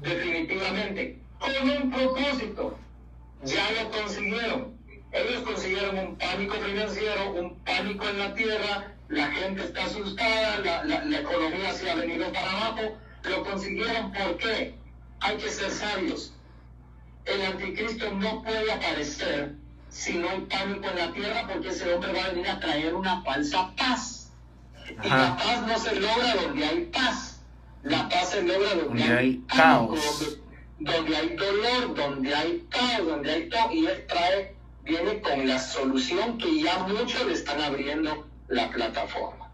[0.00, 2.78] definitivamente, con un propósito.
[3.44, 4.74] Ya lo consiguieron.
[5.12, 10.84] Ellos consiguieron un pánico financiero, un pánico en la tierra, la gente está asustada, la,
[10.84, 12.96] la- la economía se ha venido para abajo.
[13.24, 14.74] Lo consiguieron ¿por qué?
[15.20, 16.32] Hay que ser sabios.
[17.26, 19.52] El anticristo no puede aparecer
[19.94, 22.94] si no hay pánico en la tierra porque ese hombre va a venir a traer
[22.94, 24.32] una falsa paz.
[24.88, 25.18] Y Ajá.
[25.18, 27.40] la paz no se logra donde hay paz.
[27.84, 30.40] La paz se logra donde, Donde hay, hay pánico, caos.
[30.80, 33.72] Donde, donde hay dolor, donde hay caos, donde hay todo.
[33.72, 39.48] Y él trae, viene con la solución que ya muchos le están abriendo la plataforma.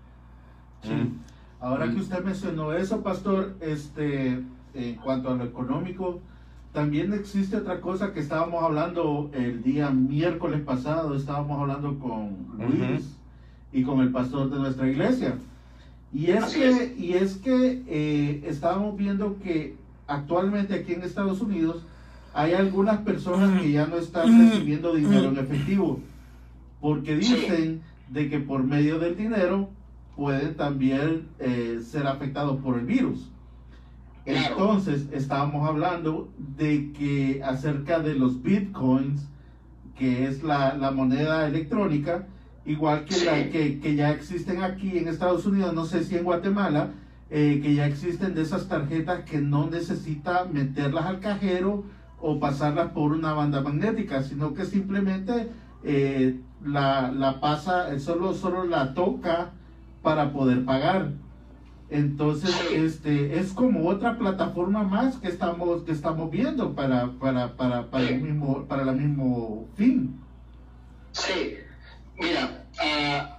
[0.85, 1.21] Mm.
[1.61, 6.23] Ahora que usted mencionó eso, pastor, este, en cuanto a lo económico,
[6.73, 13.17] también existe otra cosa que estábamos hablando el día miércoles pasado, estábamos hablando con Luis
[13.73, 15.35] y con el pastor de nuestra iglesia.
[16.13, 16.99] Y es Así que, es.
[16.99, 21.85] y es que eh, estábamos viendo que actualmente aquí en Estados Unidos
[22.35, 26.01] hay algunas personas que ya no están recibiendo dinero en efectivo,
[26.81, 29.71] porque dicen de que por medio del dinero
[30.17, 33.29] pueden también eh, ser afectados por el virus.
[34.33, 34.55] Claro.
[34.55, 39.29] Entonces, estábamos hablando de que acerca de los bitcoins,
[39.97, 42.27] que es la, la moneda electrónica,
[42.65, 43.27] igual que, Sí.
[43.27, 46.91] la, que, que ya existen aquí en Estados Unidos, no sé si en Guatemala,
[47.31, 51.85] eh, que ya existen de esas tarjetas que no necesita meterlas al cajero
[52.21, 55.49] o pasarlas por una banda magnética, sino que simplemente
[55.85, 59.53] eh, la, la pasa, eh, solo, solo la toca
[60.03, 61.13] para poder pagar.
[61.91, 67.91] Entonces, este, es como otra plataforma más que estamos, que estamos viendo para, para, para,
[67.91, 70.21] para, el mismo, para el mismo fin.
[71.11, 71.57] Sí,
[72.17, 73.39] mira, ah,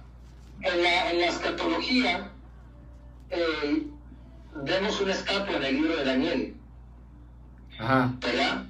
[0.60, 2.30] en, la, en la escatología
[3.30, 3.86] eh,
[4.62, 6.54] vemos una estatua en el libro de Daniel,
[7.78, 8.14] Ajá.
[8.20, 8.66] ¿verdad?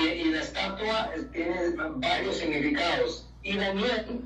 [0.00, 3.28] Y, y la estatua eh, tiene varios significados.
[3.42, 4.22] Y Daniel,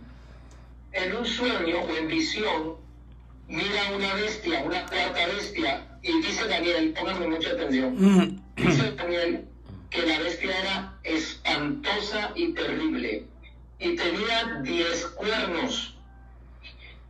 [0.93, 2.82] en un sueño o en visión,
[3.53, 9.45] mira una bestia, una cuarta bestia, y dice Daniel, pónganme mucha atención, dice Daniel
[9.91, 13.27] que la bestia era espantosa y terrible,
[13.79, 15.95] y tenía diez cuernos,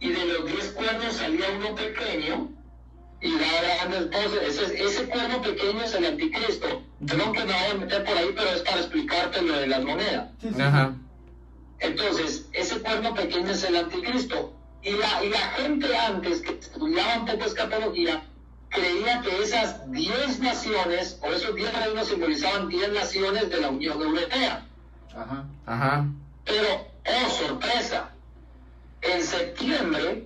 [0.00, 2.48] y de los diez cuernos salía uno pequeño,
[3.20, 4.58] y daba grandes voces.
[4.58, 6.82] Ese, ese cuerno pequeño es el anticristo.
[7.06, 9.84] Perdón que me voy a meter por ahí, pero es para explicarte lo de las
[9.84, 10.28] monedas.
[10.40, 10.60] Sí, sí.
[10.60, 10.92] Ajá.
[11.78, 14.52] Entonces, ese cuerno pequeño es el anticristo.
[14.82, 18.22] Y la, y la gente antes que estudiaba un poco escatología,
[18.68, 24.00] creía que esas 10 naciones, o esos 10 reinos simbolizaban 10 naciones de la Unión
[24.02, 24.66] Europea.
[25.14, 25.44] Ajá.
[25.66, 26.06] Ajá.
[26.44, 28.10] Pero, oh sorpresa,
[29.02, 30.24] en septiembre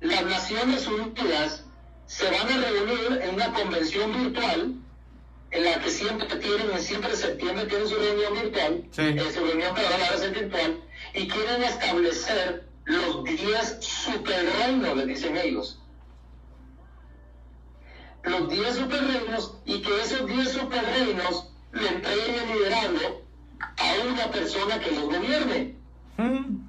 [0.00, 1.64] las Naciones Unidas
[2.06, 4.74] se van a reunir en una convención virtual
[5.52, 9.02] en la que siempre tienen, en siempre en septiembre tienen su reunión virtual, Sí.
[9.02, 10.80] eh, su reunión pero ahora ser virtual,
[11.14, 15.78] y quieren establecer los 10 superreinos, le dicen ellos.
[18.22, 23.22] Los 10 superreinos y que esos 10 superreinos le entreguen el liderazgo
[23.60, 25.76] a una persona que los gobierne.
[26.16, 26.66] Mm.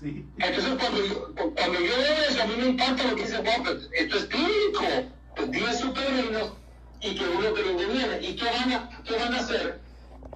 [0.00, 0.24] Sí.
[0.38, 3.62] Entonces, cuando yo, cuando yo veo eso, a mí me impacta lo que dice Juan,
[3.62, 4.84] pues, esto es bíblico.
[5.36, 6.52] Pues 10 superreinos
[7.00, 8.26] y que uno que los gobierne.
[8.26, 9.80] ¿Y qué van, a, qué van a hacer?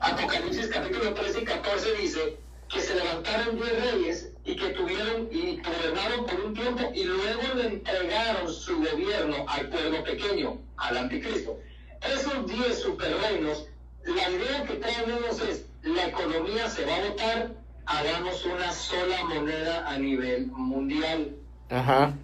[0.01, 2.39] Apocalipsis capítulo 13 y 14 dice
[2.69, 7.43] que se levantaron 10 reyes y que tuvieron y gobernaron por un tiempo y luego
[7.55, 11.59] le entregaron su gobierno al pueblo pequeño, al anticristo.
[12.03, 13.67] Esos 10 superreinos,
[14.05, 17.53] la idea que traen ellos es, la economía se va a votar,
[17.87, 21.37] hagamos una sola moneda a nivel mundial
[21.71, 22.15] Ajá.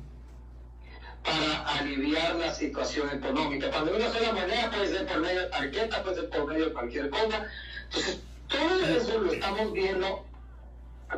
[1.24, 3.70] para aliviar la situación económica.
[3.70, 6.72] Cuando una sola moneda puede ser por medio de tarjeta, puede ser por medio de
[6.72, 7.46] cualquier cosa.
[7.84, 10.24] Entonces, todo eso lo estamos viendo,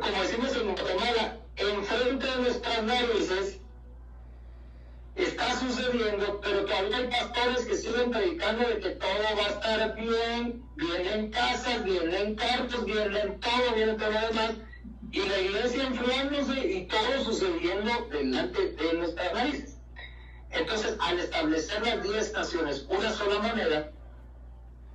[0.01, 3.59] como decimos en Guatemala, enfrente de nuestras narices
[5.15, 9.95] está sucediendo, pero todavía hay pastores que siguen predicando de que todo va a estar
[9.95, 14.51] bien, vienen casas, vienen cartos, vienen todo, vienen todo lo demás,
[15.11, 19.77] y la iglesia enfriándose y todo sucediendo delante de nuestras narices.
[20.49, 23.91] Entonces, al establecer las 10 naciones una sola moneda,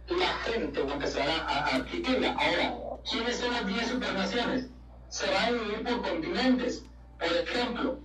[0.08, 1.76] la gente va a empezar a, a.
[1.76, 2.76] Ahora,
[3.08, 4.68] ¿quiénes son las 10 supernaciones?
[5.08, 6.84] Se van a dividir por continentes.
[7.18, 7.98] Por ejemplo,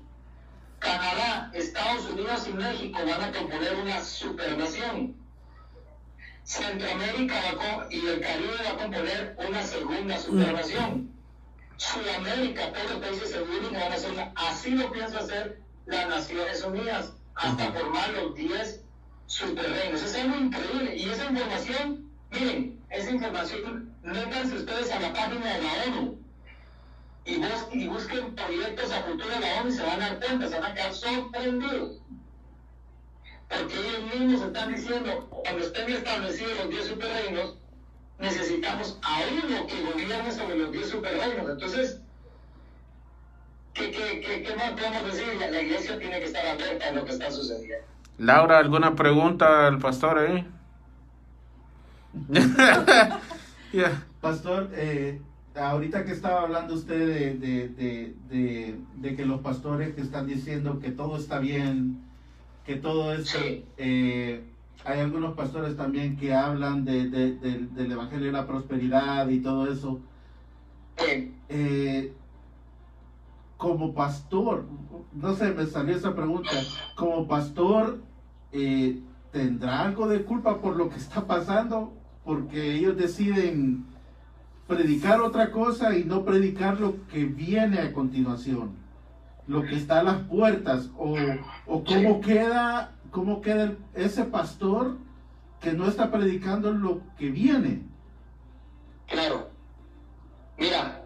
[0.80, 5.16] Canadá, Estados Unidos y México van a componer una supernación.
[6.44, 11.10] Centroamérica va y el Caribe va a componer una segunda supernación.
[11.78, 14.32] Sudamérica, todos los países se unen van a hacer una.
[14.36, 18.82] Así lo piensa hacer las Naciones Unidas, hasta formar los 10
[19.28, 20.02] superreinos.
[20.02, 20.96] Es algo increíble.
[20.96, 26.23] Y esa información, miren, esa información, métanse ustedes a la página de la ONU
[27.26, 30.20] y, bus- y busquen proyectos a futuro de la ONU y se van a dar
[30.20, 32.02] cuenta, se van a quedar sorprendidos.
[33.50, 37.58] Porque ellos mismos están diciendo, cuando estén establecidos los 10 superreinos,
[38.20, 41.50] necesitamos a uno que gobierne sobre los 10 superreinos.
[41.50, 42.00] Entonces,
[43.74, 45.28] ¿qué, qué, qué, qué más podemos decir?
[45.40, 47.86] La, la iglesia tiene que estar alerta de lo que está sucediendo.
[48.18, 50.48] Laura, ¿alguna pregunta al pastor ahí?
[54.22, 55.20] Pastor, eh,
[55.56, 60.28] ahorita que estaba hablando usted de, de, de, de, de que los pastores que están
[60.28, 62.00] diciendo que todo está bien,
[62.66, 63.66] que todo esto, Sí.
[63.78, 64.44] eh,
[64.86, 69.40] hay algunos pastores también que hablan de, de- de- del Evangelio de la Prosperidad y
[69.40, 70.00] todo eso.
[70.98, 71.34] Sí.
[71.50, 72.14] Eh,
[73.58, 74.66] como pastor,
[75.14, 76.50] no sé, me salió esa pregunta,
[76.96, 78.02] como pastor,
[78.52, 79.00] eh,
[79.32, 81.94] ¿tendrá algo de culpa por lo que está pasando?
[82.26, 83.86] Porque ellos deciden
[84.68, 88.76] predicar otra cosa y no predicar lo que viene a continuación,
[89.48, 91.16] lo que está a las puertas, o,
[91.66, 94.98] o cómo queda, cómo queda ese pastor
[95.60, 97.82] que no está predicando lo que viene.
[99.08, 99.50] Claro.
[100.58, 101.04] Mira,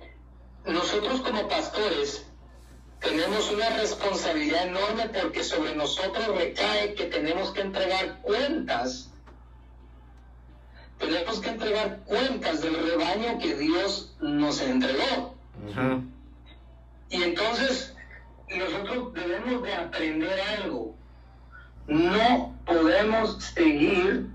[0.66, 2.28] nosotros como pastores
[3.00, 9.12] tenemos una responsabilidad enorme porque sobre nosotros recae que tenemos que entregar cuentas.
[11.08, 15.36] Tenemos que entregar cuentas del rebaño que Dios nos entregó.
[15.72, 16.02] Ajá.
[17.10, 17.96] Y entonces
[18.54, 20.94] nosotros debemos de aprender algo.
[21.88, 24.28] No podemos seguir.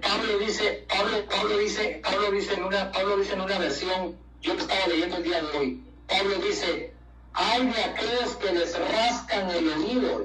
[0.00, 4.54] Pablo dice, Pablo, Pablo dice, Pablo dice en una, Pablo dice en una versión, yo
[4.54, 5.84] lo estaba leyendo el día de hoy.
[6.08, 6.94] Pablo dice,
[7.34, 10.24] hay de aquellos que les rascan el oído.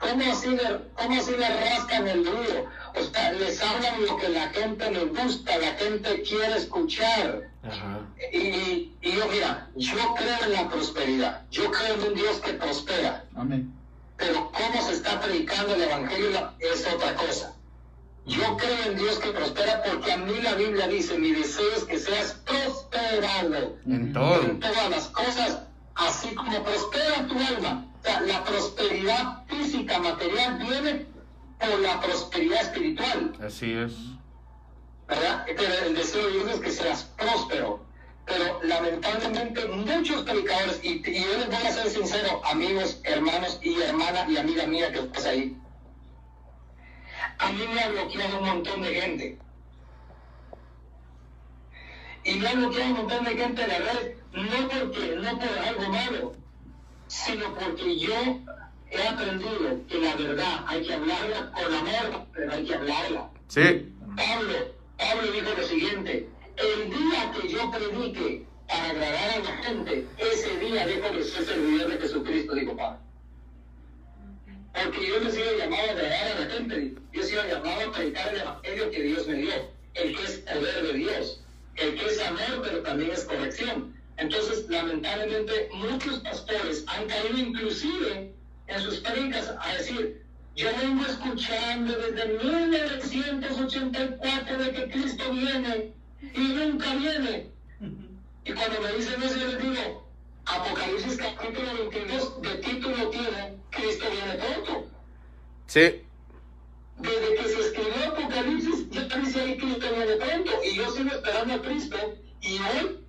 [0.00, 2.66] ¿Cómo así, le, ¿Cómo así le rascan el oído?
[2.96, 7.48] O sea, les hablan lo que la gente le gusta, la gente quiere escuchar.
[7.62, 8.00] Ajá.
[8.32, 11.42] Y, y yo, mira, yo creo en la prosperidad.
[11.50, 13.24] Yo creo en un Dios que prospera.
[13.36, 13.72] Amén.
[14.16, 17.54] Pero cómo se está predicando el Evangelio es otra cosa.
[18.26, 21.84] Yo creo en Dios que prospera porque a mí la Biblia dice, mi deseo es
[21.84, 24.42] que seas prosperado En todo.
[24.42, 25.58] en todas las cosas,
[26.00, 27.86] así como prospera tu alma.
[28.00, 31.06] O sea, la prosperidad física, material, viene
[31.58, 33.36] por la prosperidad espiritual.
[33.40, 33.92] Así es.
[35.10, 35.44] ¿verdad?
[35.44, 37.84] Pero el deseo de Dios es que seas próspero.
[38.26, 43.80] Pero lamentablemente muchos predicadores, y, y yo les voy a ser sincero, amigos, hermanos y
[43.80, 45.56] hermana y amiga mía que estás ahí,
[47.38, 49.38] a mí me ha bloqueado un montón de gente.
[52.22, 55.58] Y me ha bloqueado un montón de gente de la red, no porque, no por
[55.58, 56.32] algo malo,
[57.08, 58.40] sino porque yo
[58.90, 63.30] he aprendido que la verdad hay que hablarla con amor, pero hay que hablarla.
[63.48, 63.92] Sí.
[64.16, 64.54] Pablo,
[64.98, 70.58] Pablo dijo lo siguiente, el día que yo predique para agradar a la gente, ese
[70.58, 72.98] día dejo de ser servidor de Jesucristo, dijo Pablo.
[74.72, 77.88] Porque yo no he sido llamado a agradar a la gente, yo he sido llamado
[77.88, 79.52] a predicar el evangelio que Dios me dio,
[79.94, 81.42] el que es poder de Dios,
[81.76, 83.99] el que es amor, pero también es corrección.
[84.20, 88.34] Entonces, lamentablemente, muchos pastores han caído inclusive
[88.66, 90.22] en sus predicas a decir,
[90.54, 95.94] yo vengo escuchando desde 1984 de que Cristo viene
[96.34, 97.50] y nunca viene.
[98.44, 100.06] Y cuando me dicen eso, yo les digo,
[100.44, 104.86] Apocalipsis capítulo 22 de título tiene Cristo viene pronto.
[105.66, 106.02] Sí.
[106.98, 110.50] Desde que se escribió Apocalipsis, ya dice ahí Cristo viene pronto.
[110.62, 111.96] Y yo sigo esperando a Cristo.
[112.42, 113.00] Y hoy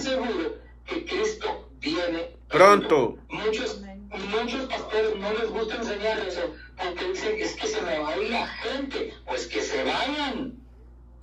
[0.00, 3.18] seguro que Cristo viene Pronto.
[3.28, 3.80] Muchos,
[4.30, 8.16] muchos pastores no les gusta enseñar eso porque dicen es que se me va a
[8.16, 9.12] ir la gente.
[9.26, 10.54] Pues que se vayan.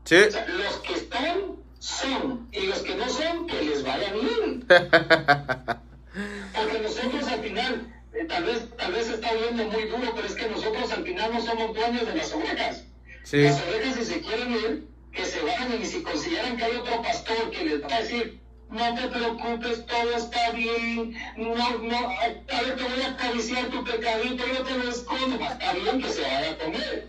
[0.03, 0.15] Sí.
[0.15, 4.65] O sea, los que están son y los que no son, que les vaya bien.
[6.53, 10.28] Porque nosotros al final, eh, tal vez tal vez se está viendo muy duro, pero
[10.28, 12.84] es que nosotros al final no somos dueños de las ovejas.
[13.24, 13.43] Sí.
[13.43, 17.01] Las ovejas si se quieren ir, que se vayan y si consideran que hay otro
[17.01, 18.41] pastor que les va a decir,
[18.72, 23.84] no te preocupes, todo está bien, no, no, a ver, te voy a acariciar tu
[23.84, 27.07] pecadito, yo te lo escondo, está bien que se vaya a comer.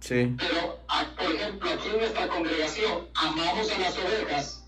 [0.00, 0.34] Sí.
[0.36, 4.64] Pero, a- por ejemplo, aquí en nuestra congregación, amamos a las ovejas,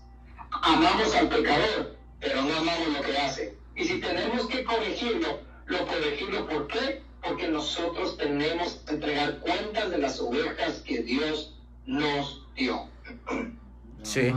[0.61, 3.57] amamos al pecador, pero no amamos lo que hace.
[3.75, 7.03] Y si tenemos que corregirlo, lo corregimos, ¿por qué?
[7.21, 11.55] Porque nosotros tenemos que entregar cuentas de las ovejas que Dios
[11.85, 12.87] nos dio.
[14.03, 14.31] Sí.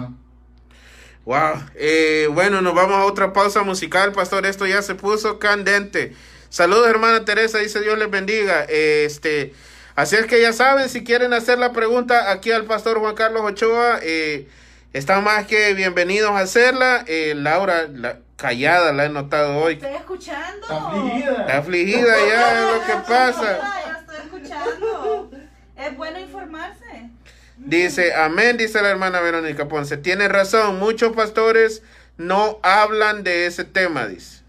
[1.29, 1.63] Wow.
[1.75, 4.47] Eh, bueno, nos vamos a otra pausa musical, pastor.
[4.47, 6.15] Esto ya se puso candente.
[6.49, 7.59] Saludos, hermana Teresa.
[7.59, 8.65] Dice Dios les bendiga.
[8.65, 9.53] Este,
[9.95, 13.43] así es que ya saben, si quieren hacer la pregunta aquí al pastor Juan Carlos
[13.43, 14.49] Ochoa, eh,
[14.95, 17.05] están más que bienvenidos a hacerla.
[17.07, 19.75] Eh, Laura, la, callada, la he notado hoy.
[19.75, 20.63] Estoy escuchando.
[20.63, 21.41] Está afligida.
[21.41, 23.59] Está afligida ya, es lo que pasa.
[23.59, 25.31] Ya estoy escuchando.
[25.77, 27.11] Es bueno informarse.
[27.59, 29.97] Dice, amén, dice la hermana Verónica Ponce.
[29.97, 31.83] Tiene razón, muchos pastores
[32.17, 34.43] no hablan de ese tema, dice.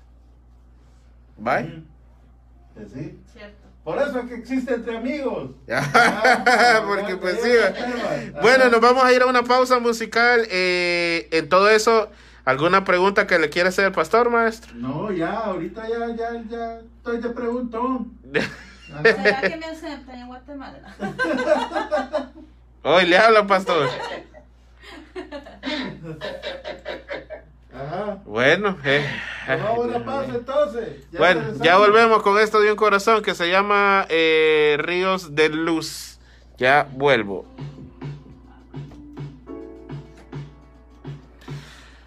[2.76, 3.20] Que sí.
[3.34, 3.68] Cierto.
[3.84, 5.52] Por eso es que existe entre amigos.
[6.88, 7.52] Porque pues sí.
[8.42, 10.46] Bueno, nos vamos a ir a una pausa musical.
[10.50, 12.10] Eh, en todo eso,
[12.46, 14.74] ¿alguna pregunta que le quiera hacer el pastor, maestro?
[14.76, 18.12] No, ya, ahorita ya, ya, ya estoy de preguntón.
[19.04, 20.96] ¿Será que me aceptan en Guatemala?
[22.84, 23.90] Hoy le habla, pastor.
[27.74, 28.22] Ajá.
[28.26, 29.06] Bueno, eh,
[29.78, 31.12] una pausa entonces.
[31.12, 31.66] Ya bueno, regresamos.
[31.66, 36.20] ya volvemos con esto de un corazón que se llama eh, Ríos de Luz.
[36.58, 37.46] Ya vuelvo.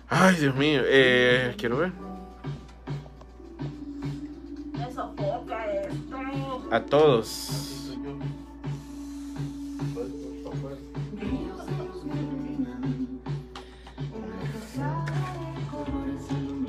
[0.08, 1.92] Ay, Dios mío, eh, quiero ver.
[6.70, 7.71] A todos.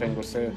[0.04, 0.51] Tengo sed.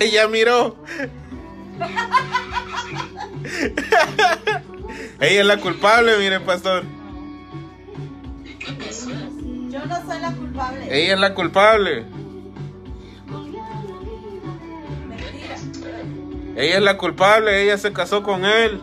[0.10, 0.76] ya miró.
[5.20, 6.84] Ella es la culpable, mire, pastor.
[9.68, 10.86] Yo no soy la culpable.
[10.86, 12.21] Ella es la culpable.
[16.54, 18.80] Ella es la culpable, ella se casó con él.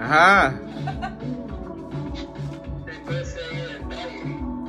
[0.00, 0.54] Ajá.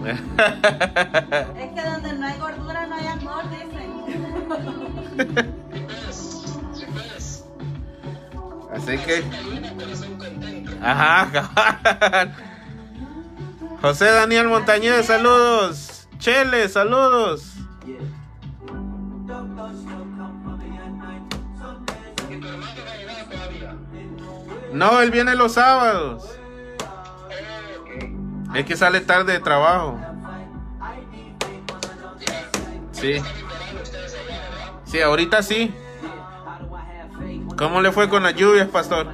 [0.08, 3.88] Es que donde no hay gordura no hay amor, dicen.
[8.74, 9.24] Así que.
[10.82, 12.30] Ajá.
[13.82, 16.08] José Daniel Montañez, saludos.
[16.18, 17.57] Chele, saludos.
[24.78, 26.38] No, él viene los sábados.
[28.54, 30.00] Es que sale tarde de trabajo.
[32.92, 33.16] Sí.
[34.86, 35.74] Sí, ahorita sí.
[37.58, 39.08] ¿Cómo le fue con las lluvias, pastor?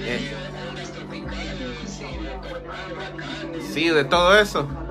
[0.00, 0.34] Eh.
[3.72, 4.85] Sí, de todo eso.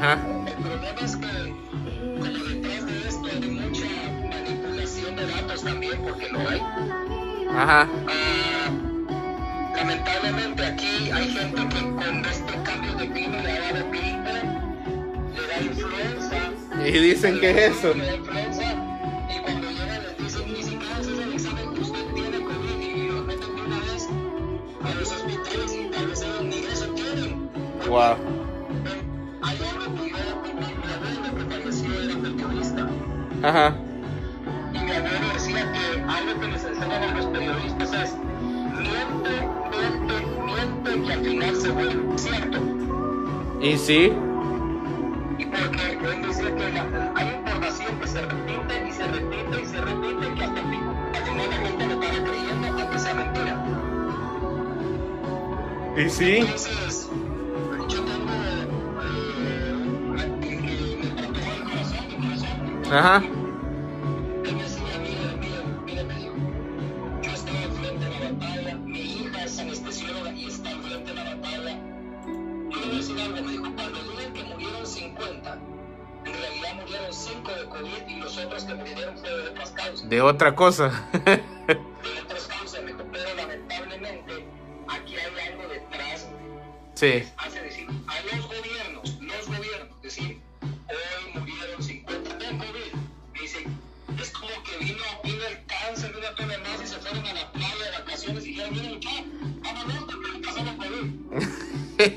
[0.00, 0.18] Ajá.
[0.46, 1.26] El problema es que,
[2.18, 3.86] como detrás de esto hay mucha
[4.30, 6.60] manipulación de datos también, porque lo hay.
[7.50, 7.88] Ajá.
[8.08, 8.70] Ah,
[9.76, 14.32] lamentablemente aquí hay gente que con este cambio de clima le da de gripe,
[15.34, 16.38] le da influenza.
[16.86, 17.92] Y dicen que es eso.
[17.94, 18.89] Le da influenza
[27.90, 28.16] Wow.
[28.16, 31.24] Yo, mi, abuelo
[32.04, 32.88] era periodista.
[33.42, 33.74] Ajá.
[34.72, 38.14] Y mi abuelo decía que algo que les enseñan a los periodistas es
[38.78, 40.14] miente, miente,
[40.46, 42.58] miente y al final se vuelve cierto.
[43.60, 44.12] Y sí.
[45.38, 49.66] Y porque él decía que la- hay información que se repite y se repite y
[49.66, 50.66] se repite que hasta al
[51.24, 53.64] final la gente lo para creyendo aunque sea mentira.
[55.96, 56.36] Y sí.
[56.36, 56.69] Entonces,
[62.90, 63.22] Ajá.
[64.44, 66.34] Él me decía, mire, mire, mire, me dijo,
[67.22, 71.34] yo estoy enfrente de la batalla, mi hija es anestesióloga y está enfrente de la
[71.36, 71.78] batalla.
[72.26, 75.58] Yo le voy a decir algo, me dijo, cuando digan que murieron 50,
[76.24, 76.70] en realidad
[77.10, 80.08] cinco de COVID y los otros que murieron fue de otras causas.
[80.08, 81.08] De otra cosa.
[81.24, 84.46] De otras causas, me dijo, pero lamentablemente
[84.88, 86.28] aquí hay algo detrás.
[86.94, 87.24] sí.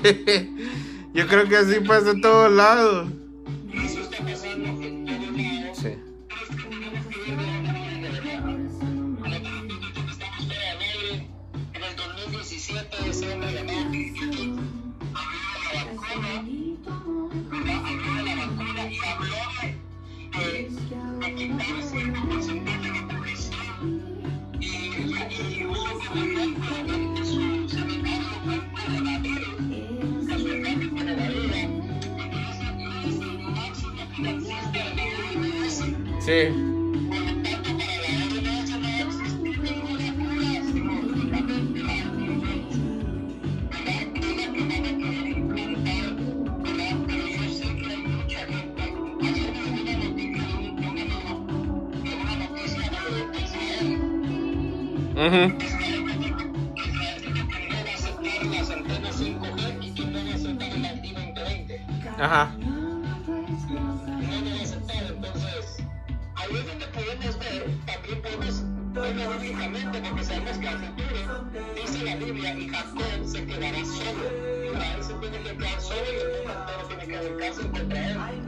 [1.14, 3.08] Yo creo que así pasa en todos lados.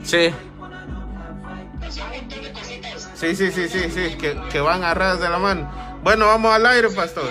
[0.07, 0.33] Sí.
[3.13, 5.69] Sí, sí, sí, sí, sí, que, que van agarradas de la mano.
[6.01, 7.29] Bueno, vamos al aire, pastor.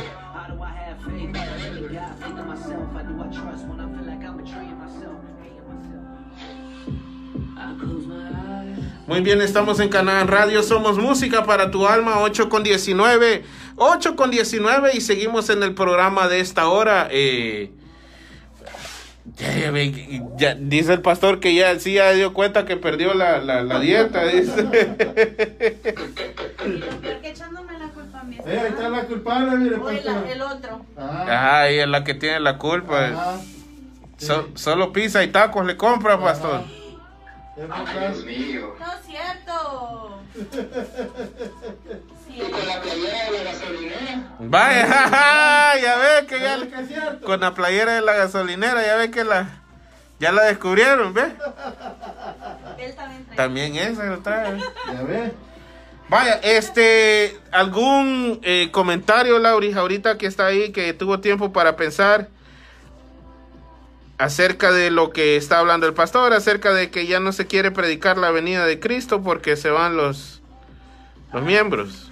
[9.07, 13.43] Muy bien, estamos en Canal Radio, somos música para tu alma, 8 con 19,
[13.77, 17.09] 8 con 19 y seguimos en el programa de esta hora.
[17.11, 17.73] eh,
[19.35, 19.73] ya,
[20.37, 23.79] ya dice el pastor que ya sí ya dio cuenta que perdió la, la, la
[23.81, 24.63] dieta, dice.
[24.65, 24.77] ¿Por
[27.21, 28.39] qué echándome la culpa a mí?
[28.47, 30.27] Eh, ahí está la culpable, mire, O el, pastor.
[30.29, 30.87] el otro.
[30.97, 31.23] Ajá.
[31.23, 33.07] Ajá, ella es la que tiene la culpa.
[33.09, 33.41] Ajá.
[34.19, 36.63] So- solo pizza y tacos le compra, pastor.
[36.65, 36.83] Ay.
[37.57, 38.75] Dios mío.
[38.79, 40.16] No es cierto.
[42.27, 42.35] Sí.
[42.37, 44.37] Y con la playera de la gasolinera.
[44.39, 49.63] Vaya, ya ve que ya con la playera de la gasolinera, ya ve que la
[50.19, 51.33] ya la descubrieron, ¿ve?
[52.79, 53.37] Él también trae.
[53.37, 54.59] También esa lo trae.
[54.93, 55.33] Ya ve.
[56.09, 62.29] Vaya, este, algún eh, comentario, Lauris, ahorita que está ahí, que tuvo tiempo para pensar
[64.19, 67.71] acerca de lo que está hablando el pastor, acerca de que ya no se quiere
[67.71, 70.43] predicar la venida de Cristo porque se van los,
[71.33, 72.11] los miembros.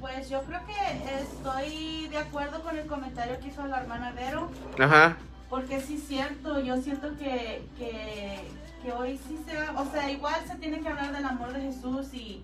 [0.00, 4.50] Pues yo creo que estoy de acuerdo con el comentario que hizo la hermana Vero.
[4.78, 5.16] Ajá,
[5.48, 8.40] Porque sí es cierto, yo siento que, que,
[8.82, 11.60] que hoy sí se va, o sea, igual se tiene que hablar del amor de
[11.60, 12.42] Jesús y,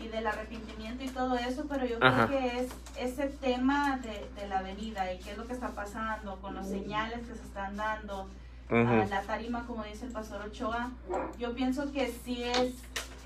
[0.00, 2.26] y del arrepentimiento y todo eso, pero yo Ajá.
[2.26, 5.68] creo que es ese tema de, de la venida y qué es lo que está
[5.68, 8.28] pasando con los señales que se están dando,
[8.70, 10.90] a la tarima, como dice el pastor Ochoa,
[11.38, 12.72] yo pienso que sí es,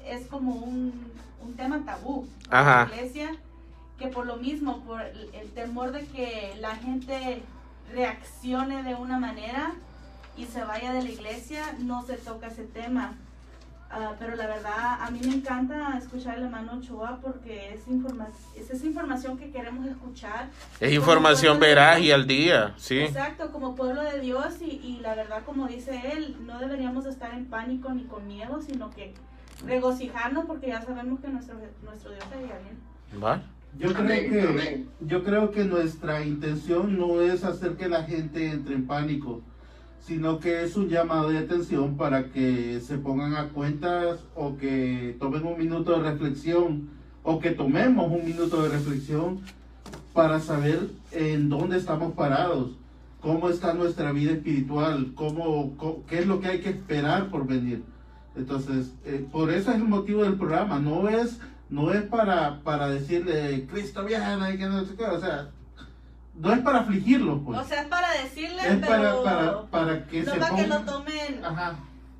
[0.05, 3.37] es como un, un tema tabú en la iglesia,
[3.97, 7.43] que por lo mismo, por el, el temor de que la gente
[7.93, 9.75] reaccione de una manera
[10.37, 13.15] y se vaya de la iglesia, no se toca ese tema.
[13.91, 18.29] Ah, pero la verdad, a mí me encanta escuchar al hermano Ochoa porque es, informa
[18.57, 20.49] es esa información que queremos escuchar.
[20.81, 22.99] es información veraz y al día, sí.
[22.99, 27.33] Exacto, como pueblo de Dios y, y la verdad, como dice él, no deberíamos estar
[27.33, 29.15] en pánico ni con miedo, sino que
[29.65, 33.23] regocijarnos porque ya sabemos que nuestro, nuestro Dios está bien.
[33.23, 33.43] Va.
[33.79, 38.75] Yo creo que yo creo que nuestra intención no es hacer que la gente entre
[38.75, 39.43] en pánico,
[40.07, 45.17] sino que es un llamado de atención para que se pongan a cuentas o que
[45.19, 46.89] tomen un minuto de reflexión
[47.25, 49.41] o que tomemos un minuto de reflexión
[50.13, 52.71] para saber en dónde estamos parados,
[53.21, 57.47] cómo está nuestra vida espiritual, cómo, co- qué es lo que hay que esperar por
[57.47, 57.83] venir.
[58.37, 61.39] Entonces, eh, por eso es el motivo del programa, no es
[61.69, 65.51] no es para, para decirle Cristo viene que no o sea,
[66.39, 67.59] no es para afligirlo, pues.
[67.59, 70.67] O sea, es para decirles, es para, pero para, para que no se para que
[70.67, 71.77] lo tomen Ajá.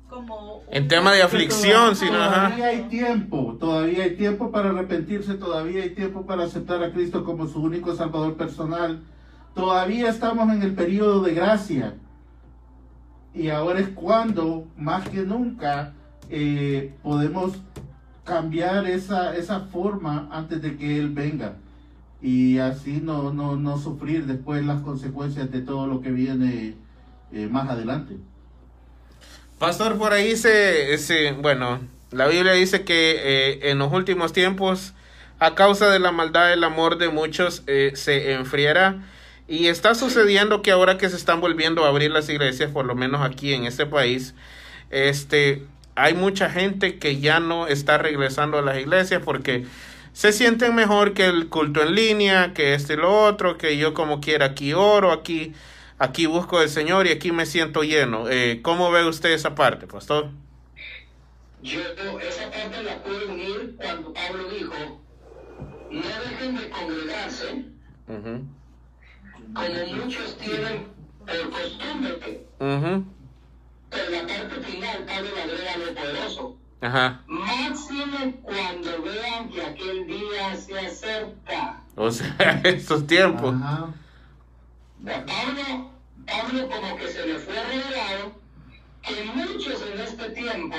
[0.09, 0.63] como...
[0.71, 2.45] En tema de aflicción, Todavía- sino, ajá.
[2.45, 7.23] Todavía hay tiempo, todavía hay tiempo para arrepentirse, todavía hay tiempo para aceptar a Cristo
[7.23, 9.01] como su único Salvador personal.
[9.53, 11.95] Todavía estamos en el periodo de gracia.
[13.33, 15.93] Y ahora es cuando, más que nunca,
[16.29, 17.53] eh, podemos
[18.23, 21.53] cambiar esa, esa forma antes de que Él venga
[22.27, 26.75] y así no, no, no sufrir después las consecuencias de todo lo que viene
[27.31, 28.17] eh, más adelante.
[29.59, 31.79] Pastor, por ahí se, se- bueno,
[32.11, 34.93] la Biblia dice que eh, en los últimos tiempos,
[35.39, 39.03] a causa de la maldad, el amor de muchos eh, se enfriará.
[39.47, 42.95] Y está sucediendo que ahora que se están volviendo a abrir las iglesias, por lo
[42.95, 44.35] menos aquí en este país,
[44.89, 45.63] este,
[45.95, 49.65] hay mucha gente que ya no está regresando a las iglesias porque
[50.17, 53.93] se sienten mejor que el culto en línea, que este y lo otro, que yo
[53.93, 55.53] como quiera aquí oro, aquí,
[55.99, 58.27] aquí busco al Señor y aquí me siento lleno.
[58.27, 60.31] Eh, ¿Cómo ve usted esa parte, pastor?
[61.61, 61.81] Yo
[62.27, 64.73] esa parte la puedo unir cuando Pablo dijo,
[65.91, 67.65] no dejen de congregarse
[68.07, 68.41] Ujú,
[69.53, 70.87] como muchos tienen
[71.19, 73.05] por costumbre, ujú,
[73.91, 76.56] pero la parte final Pablo agrega lo poderoso.
[76.81, 77.23] Ajá.
[77.27, 81.83] Máximo cuando vean que aquel día se acerca.
[81.95, 83.55] O sea, estos tiempos.
[83.55, 83.93] Ajá.
[85.03, 85.91] Pablo,
[86.25, 88.35] Pablo como que se le fue revelado
[89.01, 90.75] que muchos en este tiempo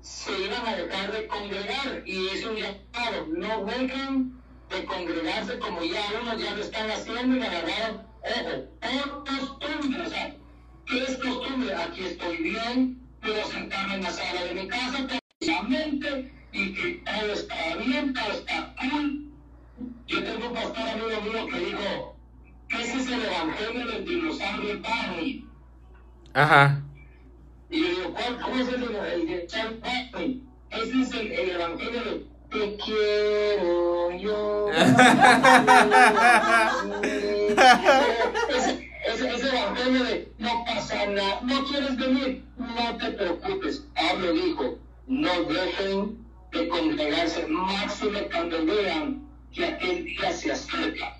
[0.00, 4.40] se iban a dejar de congregar y hizo un llamado, no dejen
[4.70, 10.08] de congregarse como ya unos ya lo están haciendo y agarraron, ojo, por costumbre, o
[10.08, 10.34] sea,
[10.86, 11.74] ¿qué es costumbre?
[11.74, 17.32] Aquí estoy bien, puedo sentarme en la sala de mi casa tranquilamente y que todo
[17.32, 19.26] está bien, todo está cool.
[20.06, 22.16] Yo tengo un pastor amigo mío que dijo,
[22.70, 25.46] ese es el evangelio del dinosaurio Barney.
[26.34, 26.82] Ajá.
[27.70, 30.42] Y yo digo, ¿cuál, ¿cómo es el, Charles Barney?
[30.70, 34.70] Ese es el, el evangelio de te quiero yo.
[38.48, 42.44] ese, ese, ese evangelio de no pasa nada, no quieres venir,
[42.74, 43.86] no te preocupes.
[43.94, 46.18] Pablo dijo, no dejen
[46.52, 51.16] de congregarse, máximo cuando vean que aquel día se acerca.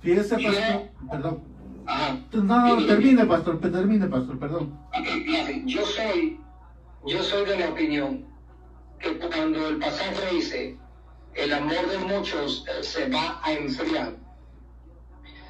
[0.00, 1.42] Fíjese, pastor, perdón.
[1.86, 2.18] Ajá.
[2.32, 4.78] No, no, termine, pastor, termine, pastor, perdón.
[5.66, 6.40] Yo soy,
[7.06, 8.24] yo soy de la opinión
[8.98, 10.76] que cuando el pasaje dice
[11.34, 14.16] el amor de muchos eh, se va a enfriar,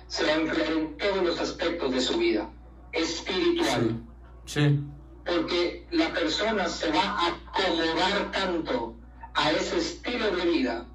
[0.09, 2.51] se va a enfriar en todos los aspectos de su vida,
[2.93, 4.03] espiritual,
[4.45, 4.81] Sí.
[5.27, 8.95] Porque la persona se va a acomodar tanto
[9.35, 10.87] a ese estilo de vida,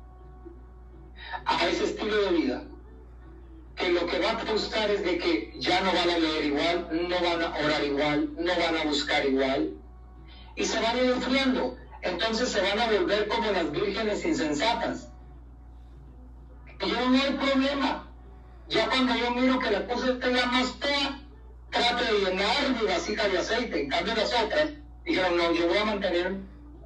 [1.45, 2.63] a ese estilo de vida,
[3.75, 7.07] que lo que va a buscar es de que ya no van a leer igual,
[7.09, 9.73] no van a orar igual, no van a buscar igual,
[10.55, 11.77] y se van a ir enfriando.
[12.01, 15.09] Entonces se van a volver como las vírgenes insensatas.
[16.79, 18.07] Y yo no hay problema.
[18.69, 21.20] Ya cuando yo miro que la cosa está ya más fea,
[21.71, 23.81] trato de llenar mi vasija de aceite.
[23.81, 24.69] En cambio las otras
[25.05, 26.35] dijeron, no, yo voy a mantener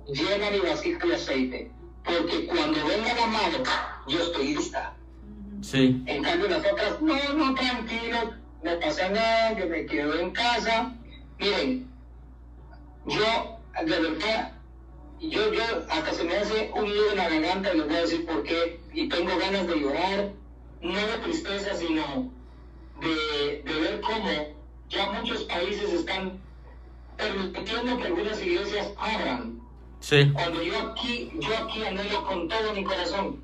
[0.07, 1.71] llena mi vasija de aceite.
[2.03, 3.57] Porque cuando venga la mano,
[4.07, 4.93] yo estoy lista.
[5.61, 6.03] Sí.
[6.05, 8.33] En cambio las otras, no, no, tranquilo,
[8.63, 10.93] no pasa nada, yo me quedo en casa.
[11.39, 11.88] Miren,
[13.07, 14.51] yo, de verdad,
[15.19, 18.01] yo, yo, hasta se me hace un nudo en la garganta y les voy a
[18.01, 20.31] decir por qué, y tengo ganas de llorar,
[20.81, 22.31] no de tristeza, sino
[23.01, 24.54] de, de ver cómo
[24.89, 26.39] ya muchos países están
[27.17, 29.59] permitiendo que algunas iglesias abran.
[29.99, 30.31] Sí.
[30.33, 33.43] Cuando yo aquí, yo aquí anhelo con todo mi corazón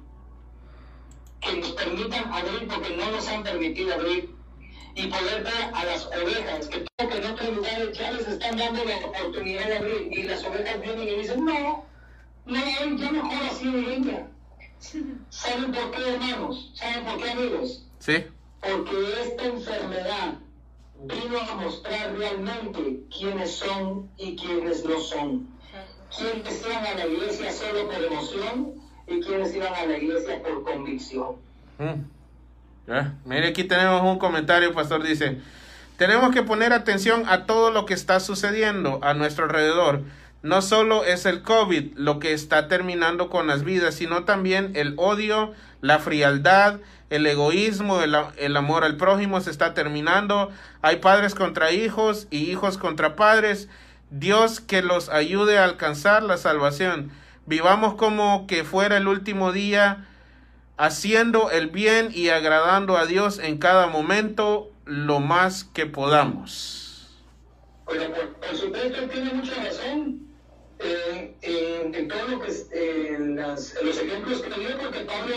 [1.41, 4.35] que nos permitan abrir porque no nos han permitido abrir
[4.93, 8.57] y poder ver a las ovejas que creo que en otros lugares ya les están
[8.57, 11.85] dando la oportunidad de abrir y las ovejas vienen y dicen no,
[12.45, 14.27] no, ya mejor así en línea.
[15.29, 16.71] ¿Saben por qué hermanos?
[16.75, 17.85] ¿Saben por qué amigos?
[17.99, 18.25] Sí.
[18.59, 20.39] Porque esta enfermedad
[21.03, 25.47] vino a mostrar realmente quiénes son y quiénes no son.
[26.15, 28.73] Quienes iban a la iglesia solo por emoción
[29.07, 31.35] y quienes iban a la iglesia por convicción.
[31.77, 32.03] Mm.
[32.87, 33.15] Ya.
[33.25, 35.03] Mire, aquí tenemos un comentario, pastor.
[35.03, 35.39] Dice,
[35.97, 40.03] tenemos que poner atención a todo lo que está sucediendo a nuestro alrededor.
[40.43, 44.95] No solo es el COVID lo que está terminando con las vidas, sino también el
[44.97, 46.79] odio, la frialdad,
[47.11, 50.49] el egoísmo, el, el amor al prójimo se está terminando.
[50.81, 53.67] Hay padres contra hijos y hijos contra padres.
[54.09, 57.11] Dios que los ayude a alcanzar la salvación.
[57.45, 60.07] Vivamos como que fuera el último día
[60.77, 67.09] haciendo el bien y agradando a Dios en cada momento lo más que podamos.
[67.85, 70.27] Por, supuesto tiene mucha razón
[70.79, 71.35] en,
[71.93, 72.51] en todo lo que
[73.13, 75.35] en los ejemplos que dio, porque Pablo,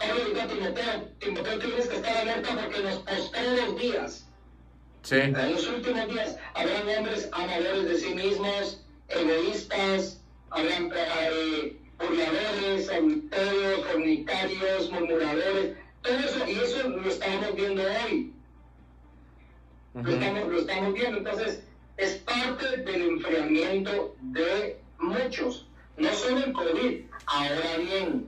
[0.00, 4.26] Pablo dijo a Timoteo, Timoteo tienes que estar alerta porque en los postreros días
[5.02, 10.20] Sí, En los últimos días habrán hombres amadores de sí mismos, egoístas,
[10.50, 18.32] habrán eh, burladores, adulterios, fornicarios, murmuradores, todo eso, y eso lo estamos viendo hoy.
[19.94, 21.64] Lo estamos, lo estamos viendo, entonces
[21.96, 27.00] es parte del enfriamiento de muchos, no solo el COVID.
[27.26, 28.26] Ahora bien,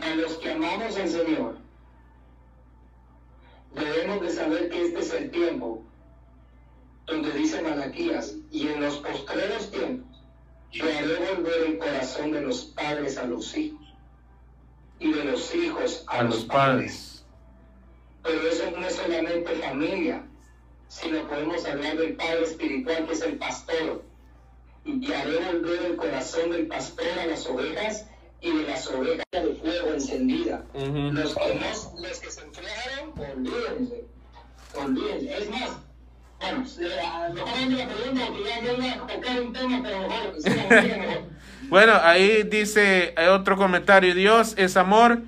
[0.00, 1.58] para los que amamos al Señor,
[3.74, 5.82] debemos de saber que este es el tiempo
[7.06, 10.22] donde dice Malaquías, y en los postreros tiempos,
[10.70, 13.84] yo haré volver el corazón de los padres a los hijos,
[15.00, 16.86] y de los hijos a, A los, los padres.
[16.92, 17.24] padres.
[18.22, 20.24] Pero eso no es solamente familia,
[20.88, 24.04] sino podemos hablar del Padre Espiritual que es el pastor.
[24.84, 28.06] Y haré volver el corazón del pastor a las ovejas
[28.42, 30.62] y de las ovejas de fuego encendida.
[30.74, 31.12] Ujú.
[31.12, 34.04] Los que, no, los que se enfriaron, olvídense.
[34.74, 35.42] Olvídense.
[35.42, 35.70] Es más,
[36.40, 36.64] bueno,
[37.34, 40.50] lo me la pregunta porque ya yo iba a tocar un tema, pero mejor, sí.
[41.68, 45.22] Bueno, ahí dice hay otro comentario, Dios es amor,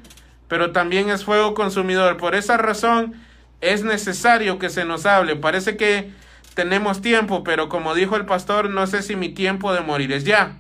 [0.49, 2.17] pero también es fuego consumidor.
[2.17, 3.15] Por esa razón
[3.61, 5.37] es necesario que se nos hable.
[5.37, 6.11] Parece que
[6.55, 10.25] tenemos tiempo, pero como dijo el pastor, no sé si mi tiempo de morir es
[10.25, 10.57] ya.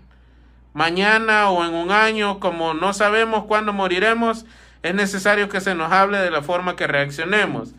[0.75, 4.47] Mañana o en un año, como no sabemos cuándo moriremos,
[4.83, 7.75] es necesario que se nos hable de la forma que reaccionemos.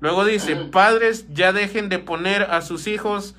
[0.00, 3.34] Luego dice, padres ya dejen de poner a sus hijos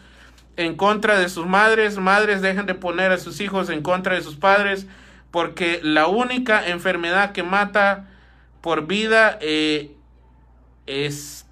[0.58, 4.22] en contra de sus madres, madres dejen de poner a sus hijos en contra de
[4.22, 4.88] sus padres,
[5.32, 8.10] porque la única enfermedad que mata
[8.60, 9.96] por vida eh,
[10.86, 11.46] es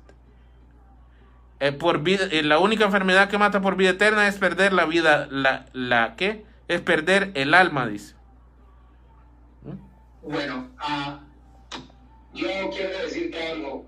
[1.61, 4.85] eh, por vida, eh, la única enfermedad que mata por vida eterna es perder la
[4.85, 6.43] vida, la, la ¿qué?
[6.67, 8.15] Es perder el alma, dice.
[10.21, 11.21] Bueno, ah,
[12.33, 13.85] yo quiero decirte algo.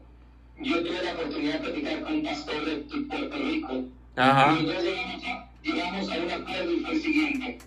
[0.57, 3.83] Yo tuve la oportunidad de platicar con un pastor de Puerto Rico.
[4.15, 4.53] Ajá.
[4.53, 7.57] Y entonces llegamos a, llegamos a un acuerdo y fue el siguiente.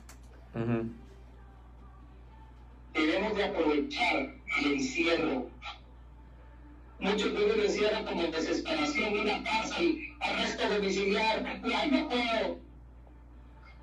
[2.95, 5.51] Debemos de aprovechar el encierro.
[7.01, 11.61] Muchos viven el encierro como desesperación, una casa y arresto domiciliar.
[11.65, 12.59] Y ay, no puedo.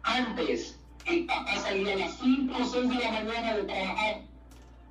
[0.04, 0.79] Antes,
[1.10, 4.22] el papá salía a las 5 o 6 de la mañana de trabajar.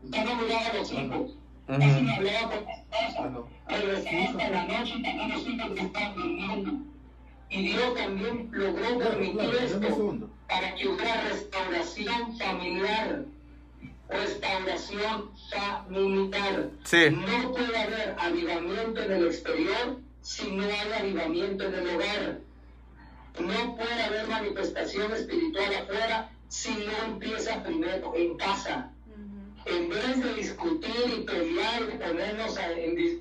[0.05, 1.37] Ya no miraba a los hijos.
[1.67, 3.45] Casi no hablaba con la esposa.
[3.69, 6.73] Regresaba hasta la noche y también los hijos que estaban durmiendo.
[7.51, 13.25] Y Dios también logró permitir esto para que hubiera restauración familiar.
[14.09, 16.71] Restauración familiar.
[16.85, 17.11] Sí.
[17.11, 22.48] No puede haber avivamiento en el exterior si no hay avivamiento en el hogar.
[23.41, 28.91] No puede haber manifestación espiritual afuera si no empieza primero en casa.
[29.67, 33.21] En vez de discutir y pelear y ponernos a- en, dis-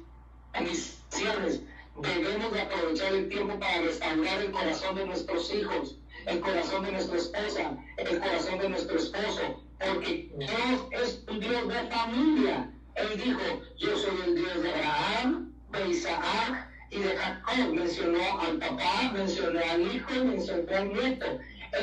[0.57, 1.61] divisiones,
[2.01, 6.91] debemos de aprovechar el tiempo para restaurar el corazón de nuestros hijos, el corazón de
[6.93, 12.71] nuestra esposa, el corazón de nuestro esposo, porque Dios es un Dios de familia.
[12.95, 13.41] Él dijo,
[13.77, 17.73] yo soy el Dios de Abraham, de Isaac y de Jacob.
[17.73, 21.25] Mencionó al papá, mencionó al hijo y mencionó al nieto.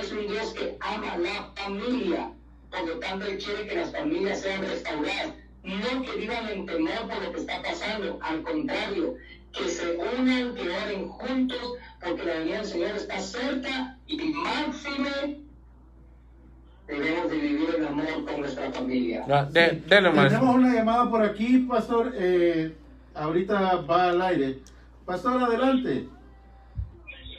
[0.00, 2.30] Es un Dios que ama la familia.
[2.70, 5.34] Por lo tanto, Él quiere que las familias sean restauradas.
[5.62, 8.18] No que vivan en temor por lo que está pasando.
[8.22, 9.14] Al contrario,
[9.52, 15.40] que se unan, que oren juntos, porque la venida del Señor está cerca y máxime
[16.86, 19.24] debemos de vivir en amor con nuestra familia.
[19.28, 20.12] Ah, de- maestro.
[20.28, 22.12] Tenemos una llamada por aquí, pastor.
[22.14, 22.74] eh,
[23.14, 24.58] ahorita va al aire.
[25.06, 26.08] Pastor, adelante.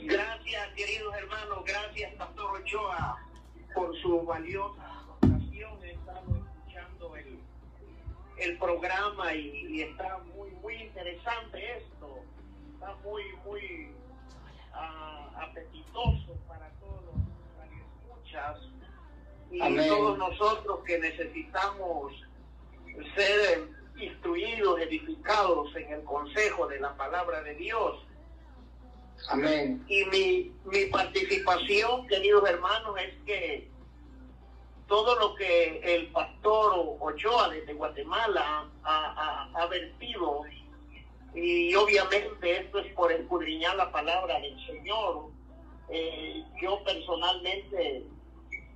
[0.04, 3.18] Gracias, queridos hermanos, gracias, Pastor Ochoa,
[3.74, 5.84] por su valiosa aportación.
[5.84, 7.40] He estado escuchando el,
[8.38, 12.20] el programa y, y está muy, muy interesante esto.
[12.76, 13.92] Está muy, muy
[14.74, 17.16] ah, apetitoso para todos los
[17.58, 18.60] radioescuchas
[19.50, 19.88] y Amén.
[19.88, 22.14] todos nosotros que necesitamos
[23.16, 28.06] ser instruidos, edificados en el consejo de la palabra de Dios.
[29.30, 29.84] Amén.
[29.88, 33.68] Y mi, mi participación, queridos hermanos, es que
[34.88, 40.42] todo lo que el pastor Ochoa desde Guatemala ha, ha- ha vertido,
[41.34, 45.30] y obviamente esto es por escudriñar la palabra del Señor,
[45.90, 48.04] eh, yo personalmente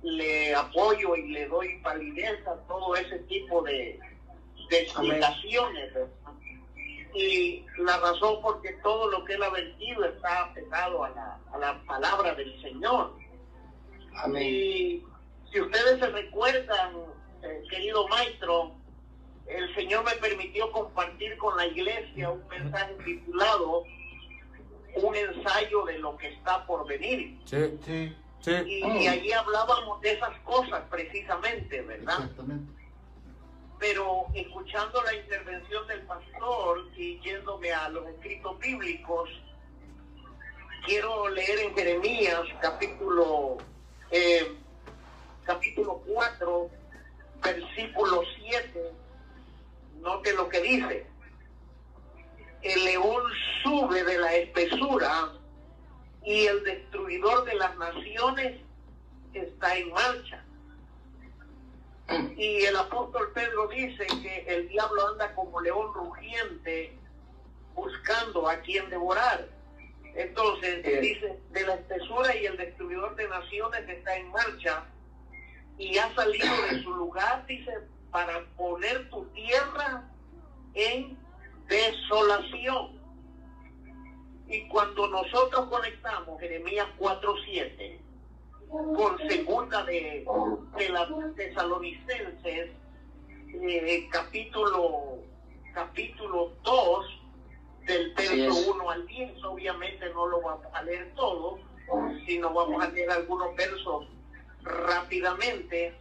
[0.02, 3.98] le apoyo y le doy validez a todo ese tipo de,
[4.70, 5.92] de explicaciones.
[7.12, 11.58] Y la razón porque todo lo que él ha vertido está pegado a la, a
[11.58, 13.12] la palabra del Señor.
[14.16, 14.42] Amén.
[14.42, 15.02] Y
[15.52, 16.94] si ustedes se recuerdan,
[17.42, 18.72] eh, querido maestro,
[19.46, 23.84] el Señor me permitió compartir con la iglesia un mensaje titulado
[25.02, 27.36] Un ensayo de lo que está por venir.
[27.44, 27.78] Sí.
[27.84, 28.16] Sí.
[28.40, 28.52] Sí.
[28.66, 32.20] Y, y allí hablábamos de esas cosas precisamente, ¿verdad?
[32.20, 32.79] Exactamente.
[33.80, 39.30] Pero escuchando la intervención del pastor y yéndome a los escritos bíblicos,
[40.84, 43.56] quiero leer en Jeremías capítulo,
[44.10, 44.54] eh,
[45.46, 46.70] capítulo 4,
[47.42, 48.92] versículo 7.
[50.02, 51.06] Note lo que dice.
[52.60, 53.22] El león
[53.62, 55.32] sube de la espesura
[56.22, 58.60] y el destruidor de las naciones
[59.32, 60.44] está en marcha.
[62.36, 66.96] Y el apóstol Pedro dice que el diablo anda como león rugiente
[67.74, 69.46] buscando a quien devorar.
[70.14, 74.84] Entonces dice, de la espesura y el destruidor de naciones está en marcha
[75.78, 77.72] y ha salido de su lugar, dice,
[78.10, 80.04] para poner tu tierra
[80.74, 81.16] en
[81.68, 83.00] desolación.
[84.48, 88.09] Y cuando nosotros conectamos Jeremías 4.7
[88.70, 90.24] con segunda de,
[90.76, 92.70] de las tesalonicenses,
[93.48, 95.18] eh, capítulo,
[95.74, 97.06] capítulo 2,
[97.86, 98.68] del verso es.
[98.68, 101.58] 1 al 10, obviamente no lo vamos a leer todo,
[102.26, 104.06] sino vamos a leer algunos versos
[104.62, 105.94] rápidamente.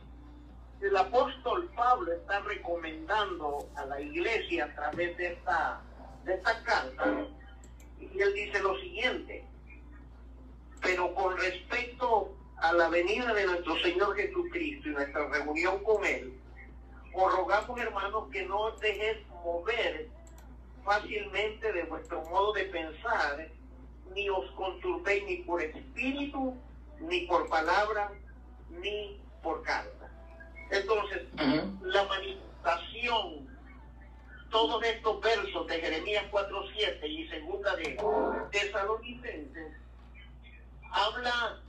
[0.80, 5.82] El apóstol Pablo está recomendando a la iglesia a través de esta,
[6.24, 7.26] de esta carta,
[8.00, 9.44] y él dice lo siguiente,
[10.82, 16.34] pero con respecto a la venida de nuestro Señor Jesucristo y nuestra reunión con Él,
[17.14, 20.08] os rogamos hermanos que no os dejéis mover
[20.84, 23.48] fácilmente de vuestro modo de pensar,
[24.14, 26.56] ni os conturbéis ni por espíritu,
[27.00, 28.12] ni por palabra,
[28.70, 30.12] ni por carta.
[30.72, 31.86] Entonces, Ujú.
[31.86, 33.48] la manifestación,
[34.50, 37.98] todos estos versos de Jeremías 4.7 y segunda de
[38.52, 39.74] Tesalonicenses,
[40.92, 41.62] habla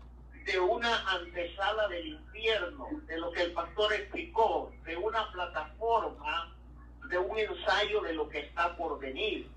[0.51, 6.57] de una antesala del infierno, de lo que el pastor explicó, de una plataforma,
[7.09, 9.49] de un ensayo de lo que está por venir.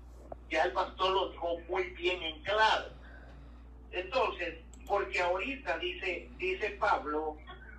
[0.50, 2.90] Ya el pastor lo dejó muy bien en claro.
[3.90, 7.36] Entonces, porque ahorita dice, dice Pablo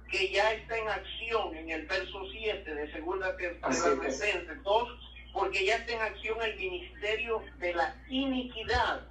[0.09, 4.89] que ya está en acción en el verso 7 de segunda Tesalonicenses 2,
[5.33, 9.01] porque ya está en acción el ministerio de la iniquidad,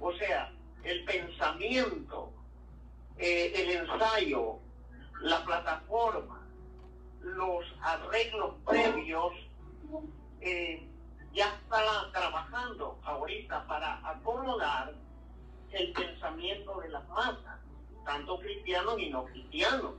[0.00, 0.50] o sea,
[0.84, 2.32] el pensamiento,
[3.22, 4.58] eh, el ensayo,
[5.20, 6.44] la plataforma,
[7.20, 9.32] los arreglos previos,
[10.40, 10.84] eh,
[11.32, 14.92] ya está trabajando ahorita para acomodar
[15.70, 17.60] el pensamiento de las masas,
[18.04, 19.94] tanto cristianos y no cristianos.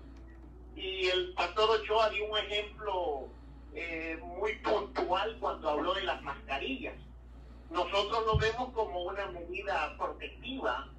[0.75, 3.29] Y el pastor Ochoa dio un ejemplo
[3.73, 6.95] eh, muy puntual cuando habló de las mascarillas.
[7.71, 10.89] Nosotros lo vemos como una medida protectiva,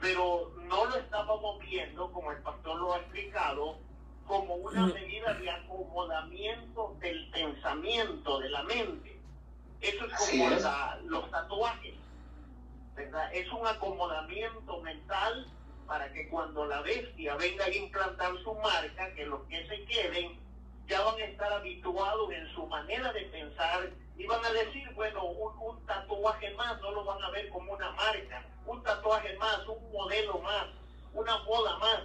[0.00, 3.78] pero no lo estábamos viendo, como el pastor lo ha explicado,
[4.26, 9.18] como una medida de acomodamiento del pensamiento, de la mente.
[9.80, 10.62] Eso es como es.
[10.62, 11.94] la- los tatuajes.
[12.94, 13.32] ¿verdad?
[13.32, 15.46] Es un acomodamiento mental
[15.86, 20.38] para que cuando la bestia venga a implantar su marca, que los que se queden
[20.86, 23.90] ya van a estar habituados en su manera de pensar
[24.20, 27.90] y a decir, bueno, un, un tatuaje más, no lo van a ver como una
[27.92, 30.66] marca, un tatuaje más, un modelo más,
[31.14, 32.02] una moda más.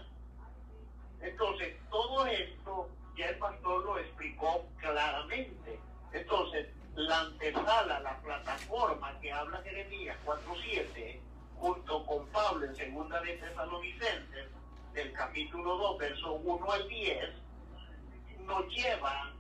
[1.20, 5.78] Entonces, todo esto ya el pastor lo explicó claramente.
[6.14, 11.20] Entonces, la antesala, la plataforma que habla Jeremías 4.7,
[11.58, 14.48] junto con Pablo en segunda de Tesalonicenses,
[14.94, 17.30] del capítulo 2, verso 1 al 10,
[18.46, 19.35] nos lleva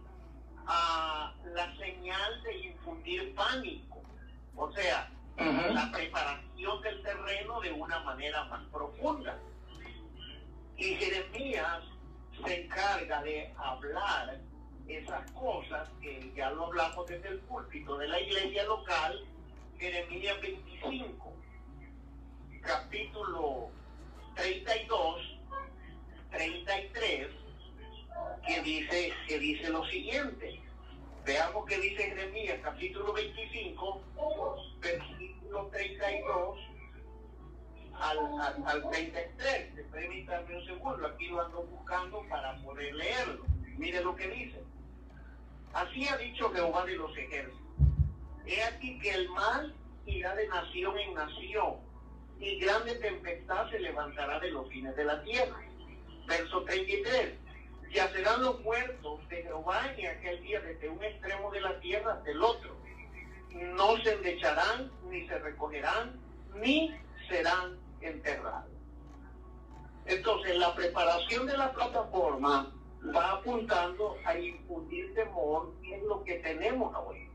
[0.67, 4.01] a la señal de infundir pánico.
[4.55, 9.37] O sea, la preparación del terreno de una manera más profunda.
[10.77, 11.83] Y Jeremías
[12.45, 14.39] se encarga de hablar
[14.87, 19.25] esas cosas que ya lo hablamos desde el púlpito de la iglesia local,
[19.79, 21.33] Jeremías 25,
[22.61, 23.69] capítulo
[24.35, 25.39] 32,
[26.31, 27.27] 33,
[28.45, 30.61] que dice, que dice lo siguiente.
[31.25, 34.01] Veamos qué dice Jeremías, capítulo 25,
[34.79, 36.59] versículo 32
[37.99, 39.85] al, al, al 33.
[39.91, 43.45] Permítanme un segundo, aquí lo ando buscando para poder leerlo.
[43.77, 44.63] Mire lo que dice.
[45.73, 47.59] Así ha dicho Jehová de los ejércitos.
[48.45, 49.73] He aquí que el mal
[50.05, 51.75] irá de nación en nación,
[52.39, 55.59] y grande tempestad se levantará de los fines de la tierra.
[56.27, 57.44] Verso 33.
[57.95, 62.29] Yacerán los muertos de Jehová en aquel día desde un extremo de la tierra hasta
[62.29, 62.75] el otro.
[63.51, 66.19] No se endecharán, ni se recogerán,
[66.55, 66.93] ni
[67.29, 68.69] serán enterrados.
[70.05, 72.73] Entonces, la preparación de la plataforma
[73.15, 77.29] va apuntando a infundir temor, que es lo que tenemos hoy.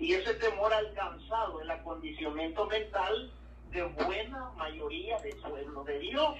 [0.00, 3.32] Y ese temor alcanzado el acondicionamiento mental
[3.70, 6.34] de buena mayoría del pueblo de Dios.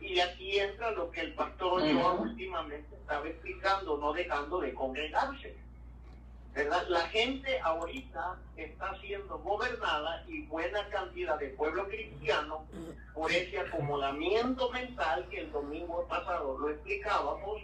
[0.00, 5.56] Y aquí entra lo que el pastor Ochoa últimamente estaba explicando, no dejando de congregarse.
[6.54, 6.84] ¿verdad?
[6.88, 12.64] La gente ahorita está siendo gobernada y buena cantidad de pueblo cristiano
[13.14, 17.62] por ese acomodamiento mental que el domingo pasado lo explicábamos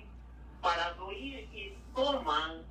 [0.61, 2.62] para no ir y toman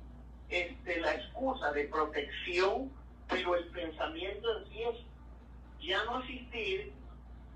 [0.48, 2.90] este, la excusa de protección,
[3.28, 6.92] pero el pensamiento en sí es ya no asistir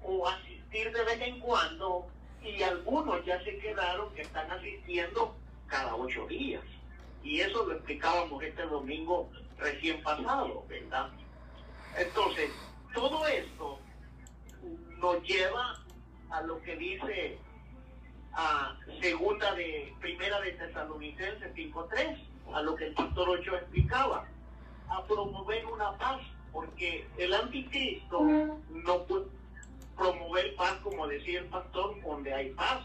[0.02, 2.06] o asistir de vez en cuando
[2.42, 5.34] y algunos ya se quedaron que están asistiendo
[5.66, 6.62] cada ocho días.
[7.22, 11.10] Y eso lo explicábamos este domingo recién pasado, ¿verdad?
[11.98, 12.50] Entonces,
[12.94, 13.78] todo esto
[14.98, 15.82] nos lleva
[16.30, 17.38] a lo que dice
[18.32, 22.16] a segunda de primera de Tesalonicenses 5.3,
[22.54, 24.26] a lo que el pastor Ocho explicaba,
[24.88, 29.39] a promover una paz, porque el anticristo no puede
[30.00, 32.80] promover paz, como decía el pastor, donde hay paz.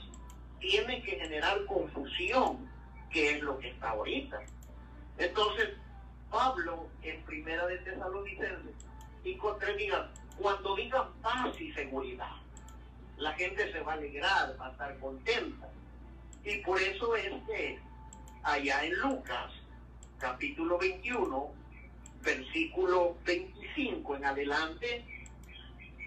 [0.59, 2.70] Tiene que generar confusión,
[3.09, 4.41] que es lo que está ahorita.
[5.18, 5.70] Entonces,
[6.30, 8.76] Pablo, en primera de Tesalonicenses,
[9.24, 12.36] 5.3 diga, cuando digan paz y seguridad,
[13.18, 15.70] la gente se va a alegrar, va a estar contenta.
[16.43, 17.80] Y por eso es que
[18.43, 19.53] allá en Lucas,
[20.20, 21.53] capítulo 21,
[22.22, 25.14] versículo 25 en adelante,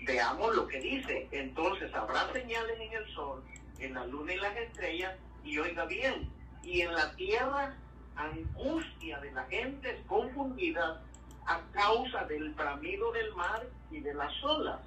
[0.05, 1.29] veamos lo que dice.
[1.33, 3.43] Entonces habrá señales en el sol,
[3.79, 6.31] en la luna y las estrellas, y oiga bien,
[6.63, 7.77] y en la tierra
[8.17, 11.01] angustia de la gente confundida
[11.47, 14.81] a causa del bramido del mar y de las olas.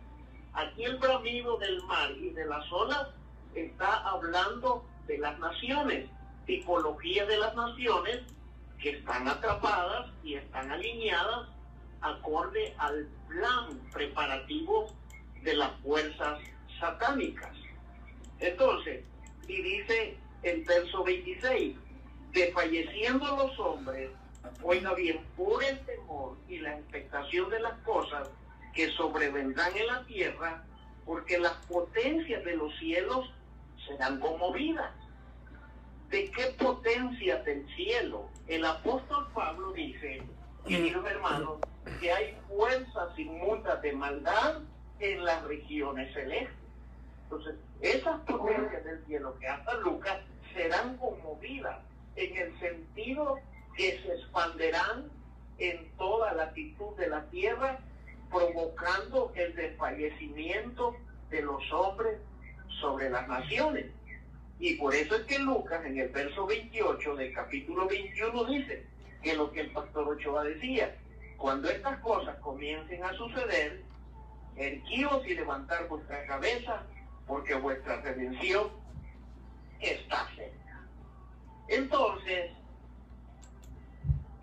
[0.53, 3.07] Aquí el bramido del mar y de las olas
[3.55, 6.09] está hablando de las naciones,
[6.45, 8.22] tipología de las naciones
[8.80, 11.47] que están atrapadas y están alineadas
[12.01, 14.88] acorde al plan preparativo
[15.44, 16.39] de las fuerzas
[16.80, 17.56] satánicas.
[18.39, 19.04] Entonces,
[19.48, 21.78] y dice el verso 26,
[22.32, 24.10] desfalleciendo los hombres,
[24.64, 28.30] oiga bien, por el temor y la expectación de las cosas
[28.74, 30.64] que sobrevendrán en la tierra,
[31.06, 33.30] porque las potencias de los cielos
[33.88, 34.92] serán conmovidas.
[36.10, 38.30] ¿De qué potencias del cielo?
[38.48, 40.24] El apóstol Pablo dice,
[40.68, 41.60] queridos hermanos,
[42.00, 44.62] que hay fuerzas inmundas de maldad
[45.02, 46.56] en las regiones celestes.
[47.24, 50.20] Entonces, esas potencias del cielo que hasta Lucas
[50.54, 51.80] serán conmovidas
[52.16, 53.39] en el sentido
[53.76, 55.10] que se expanderán
[55.58, 57.80] en toda latitud de la tierra,
[58.30, 60.95] provocando el desfallecimiento
[61.30, 62.20] de los hombres
[62.80, 63.88] sobre las naciones.
[64.60, 68.86] Y por eso es que Lucas en el verso 28 del capítulo 21 dice
[69.24, 70.95] que lo que el pastor Ochoa decía,
[71.38, 73.82] cuando estas cosas comiencen a suceder,
[74.62, 76.84] erguíos y levantar vuestra cabeza,
[77.27, 78.69] porque vuestra redención
[79.80, 80.86] está cerca.
[81.68, 82.52] Entonces,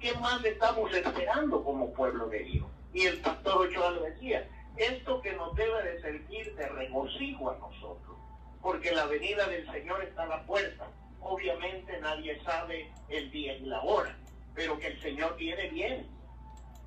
[0.01, 2.67] ¿qué más estamos esperando como pueblo de Dios?
[2.93, 7.59] Y el pastor Ochoa lo decía, esto que nos debe de servir de regocijo a
[7.59, 8.17] nosotros,
[8.63, 10.87] porque la venida del Señor está a la puerta.
[11.21, 14.17] Obviamente nadie sabe el día y la hora,
[14.55, 16.18] pero que el Señor viene bien.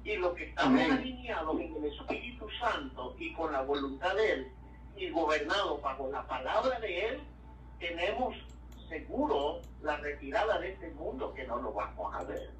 [0.04, 4.52] Y los que estamos alineados en el Espíritu Santo y con la voluntad de Él
[4.98, 7.20] y gobernados bajo la palabra de Él,
[7.80, 8.36] tenemos
[8.90, 12.52] seguro la retirada de este mundo que no lo vamos a ver.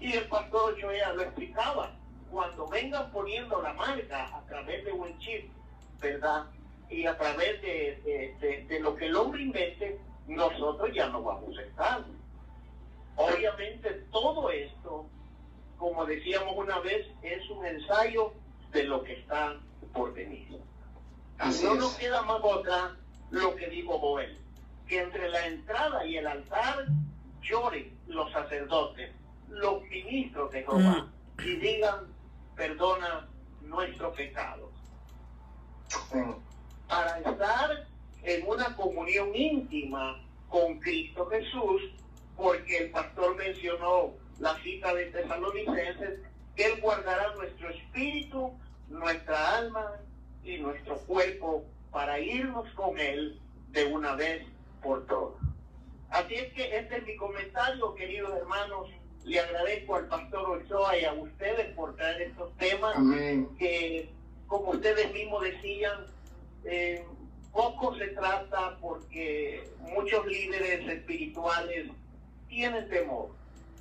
[0.00, 1.96] Y el pastor Joea lo explicaba,
[2.30, 5.50] cuando vengan poniendo la marca a través de un chip,
[6.00, 6.46] ¿verdad?
[6.90, 11.22] Y a través de, de- de- de lo que el hombre invente, nosotros ya no
[11.22, 11.97] vamos a estar.
[15.98, 18.32] Como decíamos una vez, es un ensayo
[18.70, 19.56] de lo que está
[19.92, 20.46] por venir.
[21.38, 21.78] Así no es.
[21.80, 22.96] nos queda más otra
[23.32, 24.38] lo que dijo Joel,
[24.86, 26.86] que entre la entrada y el altar
[27.42, 29.10] lloren los sacerdotes,
[29.48, 31.08] los ministros de Jehová,
[31.40, 32.06] y digan,
[32.54, 33.28] perdona
[33.62, 34.70] nuestros pecados.
[36.86, 37.88] Para estar
[38.22, 41.82] en una comunión íntima con Cristo Jesús,
[42.36, 46.20] porque el pastor mencionó la cita de Tesalonicenses,
[46.56, 48.52] que Él guardará nuestro espíritu,
[48.88, 49.96] nuestra alma
[50.44, 53.38] y nuestro cuerpo para irnos con Él
[53.70, 54.44] de una vez
[54.82, 55.42] por todas.
[56.10, 58.88] Así es que este es mi comentario, queridos hermanos.
[59.24, 63.48] Le agradezco al pastor Ochoa y a ustedes por traer estos temas Amén.
[63.58, 64.08] que,
[64.46, 66.06] como ustedes mismos decían,
[66.64, 67.04] eh,
[67.52, 71.90] poco se trata porque muchos líderes espirituales
[72.48, 73.37] tienen temor.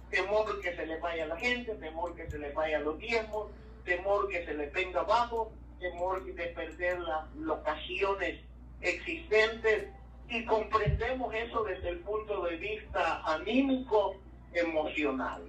[0.10, 3.52] Temor que se les vaya la gente, temor que se les vaya los diezmos,
[3.84, 8.40] temor que se les venga abajo, temor de perder las locaciones
[8.82, 9.88] existentes
[10.30, 14.16] y comprendemos eso desde el punto de vista anímico,
[14.54, 15.44] emocional.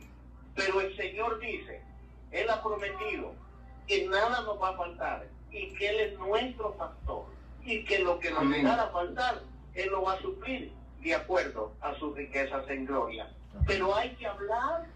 [0.55, 1.81] Pero el Señor dice,
[2.31, 3.35] Él ha prometido
[3.87, 7.27] que nada nos va a faltar y que Él es nuestro pastor
[7.65, 8.67] y que lo que nos Amén.
[8.67, 9.43] haga faltar,
[9.75, 13.31] Él lo va a suplir de acuerdo a sus riquezas en gloria.
[13.67, 14.87] Pero hay que hablar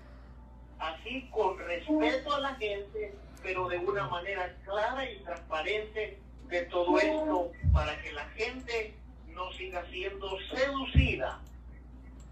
[0.79, 6.19] así con respeto a la gente, pero de una manera clara y transparente
[6.49, 8.95] de todo esto para que la gente
[9.29, 11.41] no siga siendo seducida,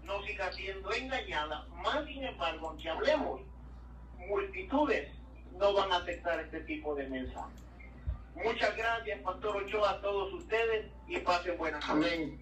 [0.03, 1.65] no siga siendo engañada.
[1.83, 3.41] Más sin embargo, aunque hablemos,
[4.27, 5.09] multitudes
[5.57, 7.53] no van a aceptar este tipo de mensaje.
[8.35, 12.13] Muchas gracias, Pastor Ochoa, a todos ustedes y pasen buenas noches.
[12.13, 12.41] Amén.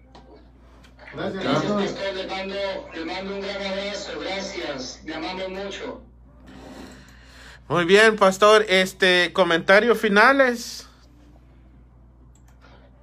[1.12, 2.14] Gracias, Gracias.
[2.14, 2.54] Le mando,
[2.94, 4.20] le mando un gran abrazo.
[4.20, 5.00] Gracias.
[5.04, 6.02] Le amamos mucho.
[7.68, 8.64] Muy bien, pastor.
[8.68, 10.86] Este, comentarios finales.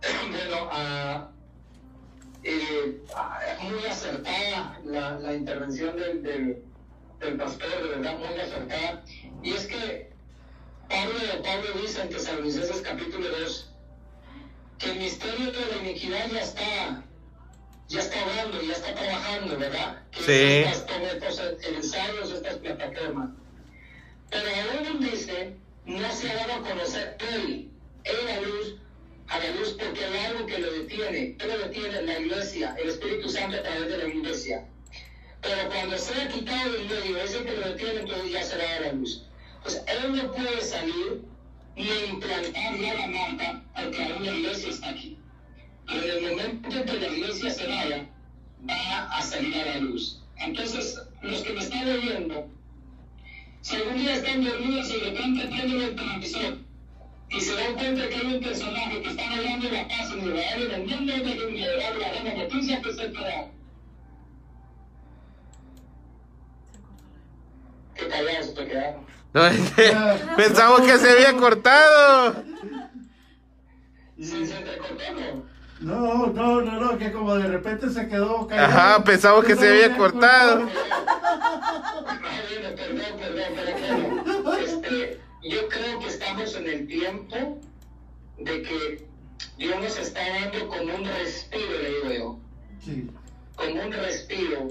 [0.30, 0.70] Bueno,
[2.44, 6.64] eh, ah, muy acertada la, la intervención del, del,
[7.20, 9.04] del pastor, de verdad, muy acertada.
[9.44, 10.10] Y es que
[10.90, 13.74] Pablo, Pablo dice en Tesalonicenses capítulo 2
[14.78, 17.04] que el misterio de la iniquidad ya está,
[17.88, 20.02] ya está hablando, ya está trabajando, ¿verdad?
[20.12, 20.70] Que Sí.
[20.70, 23.30] Estas, como estos ensayos, estas plataformas.
[24.30, 24.46] Pero
[24.90, 25.54] aún dice,
[25.86, 27.70] no se ha dado a conocer él,
[28.04, 28.76] él la luz,
[29.30, 31.36] a la luz porque hay algo que lo detiene.
[31.38, 32.02] ¿Qué lo detiene?
[32.02, 34.66] La iglesia, el Espíritu Santo a través de la iglesia.
[35.42, 38.80] Pero cuando sea quitado del medio, ese que lo detiene, entonces ya se va a
[38.82, 39.24] la luz.
[39.64, 41.22] Pues él no puede salir
[41.76, 45.17] ni implantar ya la marca porque aún la iglesia está aquí.
[45.88, 48.10] Pero en el momento en que la iglesia se vaya,
[48.70, 50.22] va a salir a la luz.
[50.38, 52.48] Entonces, los que me están oyendo,
[53.62, 56.58] si algún día están dormidos y de repente prenden el televisor
[57.30, 60.20] y se dan cuenta que hay un personaje que está hablando de la paz en
[60.20, 63.52] Israel y vendiendo de Israel la buena noticia que se queda.
[67.96, 69.08] Qué callados te quedaron.
[69.34, 69.98] No, es que
[70.38, 72.44] pensamos que se había cortado.
[74.20, 75.57] Sí, se te cortó.
[75.80, 78.68] No, no, no, no, que como de repente se quedó callado.
[78.68, 80.62] Ajá, pensamos que se había cortado.
[80.62, 80.72] Bueno,
[82.76, 84.60] perdón, perdón, perdón, perdón.
[84.64, 87.60] Este, yo creo que estamos en el tiempo
[88.40, 89.08] de que
[89.58, 92.40] Dios nos está dando como un respiro, le digo yo,
[92.84, 93.08] Sí.
[93.56, 94.68] como un respiro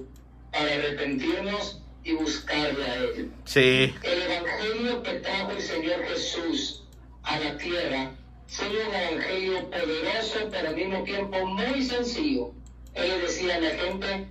[0.52, 3.30] para arrepentirnos y buscarle a Él.
[3.44, 3.94] Sí.
[4.02, 6.84] El evangelio que trajo el Señor Jesús
[7.22, 8.10] a la tierra
[8.48, 12.52] fue un evangelio poderoso, pero al mismo tiempo muy sencillo.
[12.94, 14.28] Él le decía a la gente,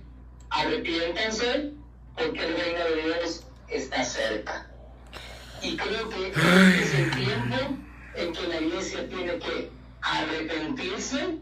[0.50, 1.72] arrepiéntanse
[2.16, 4.70] porque el reino de Dios está cerca.
[5.62, 7.56] Y creo que este es el tiempo
[8.14, 9.70] en que la iglesia tiene que
[10.00, 11.38] arrepentirse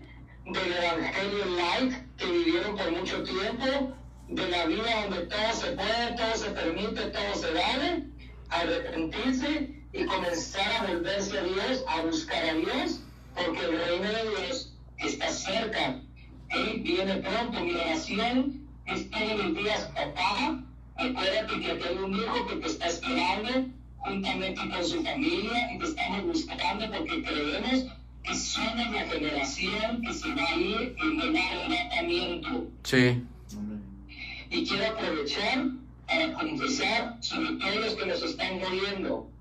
[0.47, 3.95] del evangelio light que vivieron por mucho tiempo,
[4.29, 8.05] de la vida donde todo se puede, todo se permite, todo se vale,
[8.51, 13.01] arrepentirse y comenzar a volverse a Dios, a buscar a Dios,
[13.37, 16.01] porque el reino de Dios está cerca.
[16.51, 17.61] Él viene pronto.
[17.61, 20.61] Mi oración es todos los días, papá,
[20.97, 23.69] acuérdate que hay un hijo que te está esperando
[23.99, 27.87] juntamente con su familia y te estamos buscando porque creemos
[28.25, 32.67] que somos la generación que se va a ir en el arrebatamiento.
[32.83, 33.23] Sí.
[34.51, 35.67] Y quiero aprovechar
[36.07, 39.34] para confesar sobre todos los que nos están muriendo.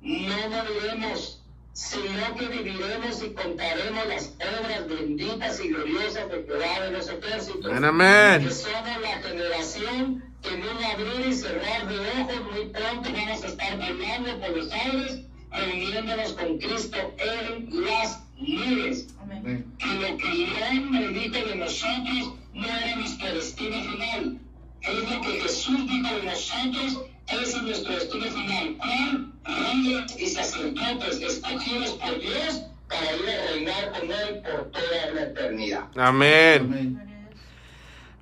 [0.00, 1.42] No moriremos,
[1.72, 7.72] sino que viviremos y contaremos las obras benditas y gloriosas de Jehová de los ejércitos.
[7.72, 8.44] Amén.
[8.44, 13.44] Que somos la generación que en un abrir y cerrar de ojos muy pronto vamos
[13.44, 15.20] a estar bailando por los aires,
[15.50, 19.74] reuniéndonos con Cristo en las nubes Amén.
[19.78, 24.38] Que lo que León me dijo de nosotros no era nuestro destino final.
[24.80, 28.76] Es lo que Jesús dijo de nosotros, es nuestro destino final.
[28.78, 29.32] ¿Cuál?
[29.44, 35.22] Reyes y sacerdotes escogidos por Dios para ir a reinar con Él por toda la
[35.22, 35.84] eternidad.
[35.96, 36.62] Amén.
[36.62, 37.08] Amén.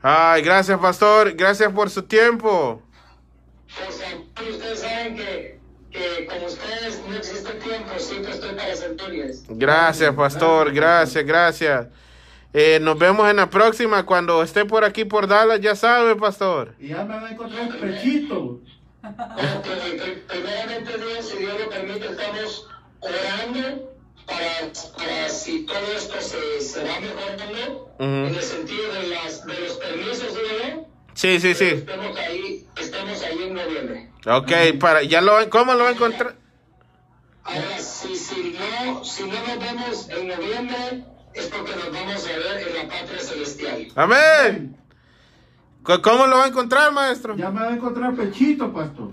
[0.03, 1.35] Ay, gracias, pastor.
[1.35, 2.83] Gracias por su tiempo.
[4.35, 5.59] Pues ustedes saben que,
[5.91, 9.45] que como ustedes no existe tiempo, siempre estoy para servirles.
[9.49, 10.73] Gracias, pastor.
[10.73, 11.89] Gracias, gracias.
[12.53, 14.07] Eh, nos vemos en la próxima.
[14.07, 16.75] Cuando esté por aquí por Dallas, ya sabe, pastor.
[16.79, 18.61] Y ya me van a encontrar el pechito.
[19.07, 19.67] Ok,
[20.03, 22.67] pri- primeramente Dios, si Dios lo permite, estamos
[23.01, 23.93] orando
[24.27, 28.05] para, para si todo esto se, se va mejorando, Ujú.
[28.05, 30.89] en el sentido de, las, de los permisos, ¿no?
[31.15, 31.65] Sí, sí, sí.
[31.67, 34.11] Estamos ahí, estamos ahí en noviembre.
[34.27, 36.35] Ok, para, ya lo, ¿cómo lo va a encontrar?
[37.45, 42.37] Ahora, si, si, no, si no nos vemos en noviembre, es porque nos vamos a
[42.39, 43.87] ver en la patria celestial.
[43.95, 44.77] Amén.
[46.03, 47.37] ¿Cómo lo va a encontrar, maestro?
[47.37, 49.11] Ya me va a encontrar pechito, pastor.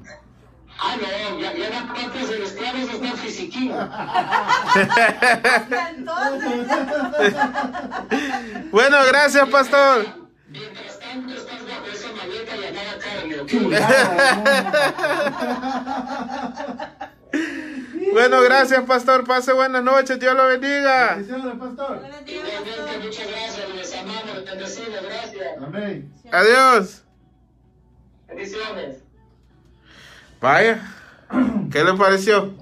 [0.79, 1.07] Ah, no,
[1.39, 3.71] ya, ya la patria celestial es está fisiquín.
[3.73, 6.67] Hasta entonces.
[8.71, 10.07] Bueno, gracias, pastor.
[10.49, 13.51] Mientras tanto, estás bajo esa maleta llamada carne, ¿ok?
[18.13, 19.23] Bueno, gracias, pastor.
[19.25, 20.19] Pase buenas noches.
[20.19, 21.15] Dios lo bendiga.
[21.15, 22.01] Bendiciones, pastor.
[23.03, 25.47] Muchas gracias, les amamos, gracias.
[25.59, 26.13] Amén.
[26.31, 27.03] Adiós.
[28.27, 28.97] Bendiciones.
[30.39, 30.79] Vaya.
[31.71, 32.53] ¿Qué le pareció?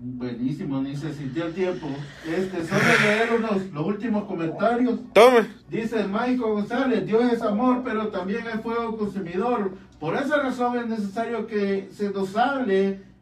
[0.00, 1.86] Buenísimo, ni se sintió el tiempo.
[2.26, 5.00] Este, solo leer unos, los últimos comentarios.
[5.12, 5.46] Tome.
[5.68, 9.72] Dice Michael González, Dios es amor, pero también es fuego consumidor.
[10.00, 13.13] Por esa razón es necesario que se nos hable.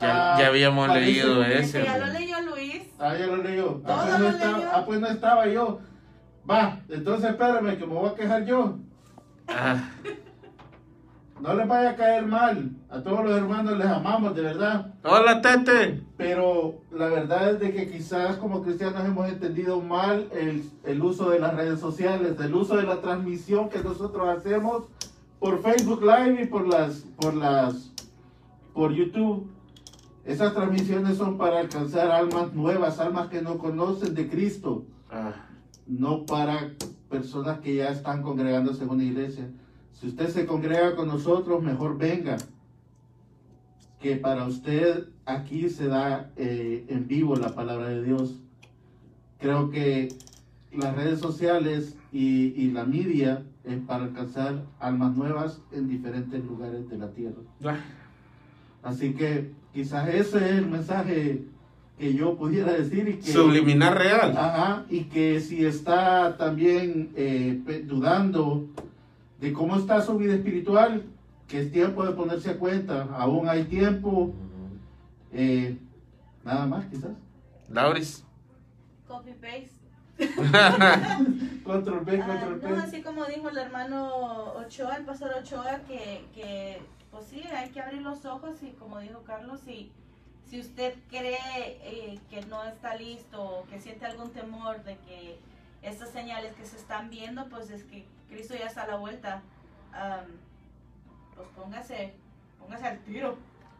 [0.00, 1.84] Ya- ah, ya habíamos parece leído que- ese.
[1.84, 2.82] Ya lo leyó Luis.
[2.98, 3.80] Ah, ya lo leyó.
[3.86, 4.70] Ah, pues no lo estaba, leyó.
[4.72, 5.80] ah, pues no estaba yo.
[6.50, 8.78] Va, entonces espérame que me voy a quejar yo.
[9.48, 9.76] Ah,
[11.40, 12.70] No les vaya a caer mal.
[12.88, 14.94] A todos los hermanos les amamos, de verdad.
[15.04, 16.00] Hola, Tete.
[16.16, 21.28] Pero la verdad es de que quizás como cristianos hemos entendido mal el, el uso
[21.28, 24.84] de las redes sociales, el uso de la transmisión que nosotros hacemos
[25.38, 27.92] por Facebook Live y por las, por las,
[28.72, 29.50] por YouTube.
[30.26, 35.32] Esas transmisiones son para alcanzar almas nuevas, almas que no conocen de Cristo, Ah,
[35.86, 36.72] no para
[37.08, 39.48] personas que ya están congregándose en una iglesia.
[39.92, 42.36] Si usted se congrega con nosotros, mejor venga
[44.00, 48.40] que para usted aquí se da eh, en vivo la palabra de Dios.
[49.38, 50.08] Creo que
[50.72, 56.88] las redes sociales y, y la media es para alcanzar almas nuevas en diferentes lugares
[56.88, 57.40] de la tierra.
[57.64, 57.76] ah.
[58.86, 61.42] Así que quizás ese es el mensaje
[61.98, 63.32] que yo pudiera decir y que...
[63.32, 64.36] Subliminar real.
[64.36, 68.68] Ajá, y que si está también eh, dudando
[69.40, 71.02] de cómo está su vida espiritual,
[71.48, 74.32] que es tiempo de ponerse a cuenta, aún hay tiempo,
[75.32, 75.76] eh,
[76.44, 77.10] nada más quizás.
[77.68, 78.24] Lauris.
[79.08, 79.70] Copy paste.
[81.64, 82.82] Control B, Ah, control no, P.
[82.82, 86.78] así como dijo el hermano Ochoa, el pastor Ochoa, que, que
[87.10, 89.90] pues sí, hay que abrir los ojos y como dijo Carlos, si,
[90.48, 95.38] si usted cree eh, que no está listo o que siente algún temor de que
[95.82, 99.42] estas señales que se están viendo, pues es que Cristo ya está a la vuelta.
[99.92, 100.26] Am,
[101.34, 102.14] pues póngase,
[102.58, 103.36] póngase al tiro.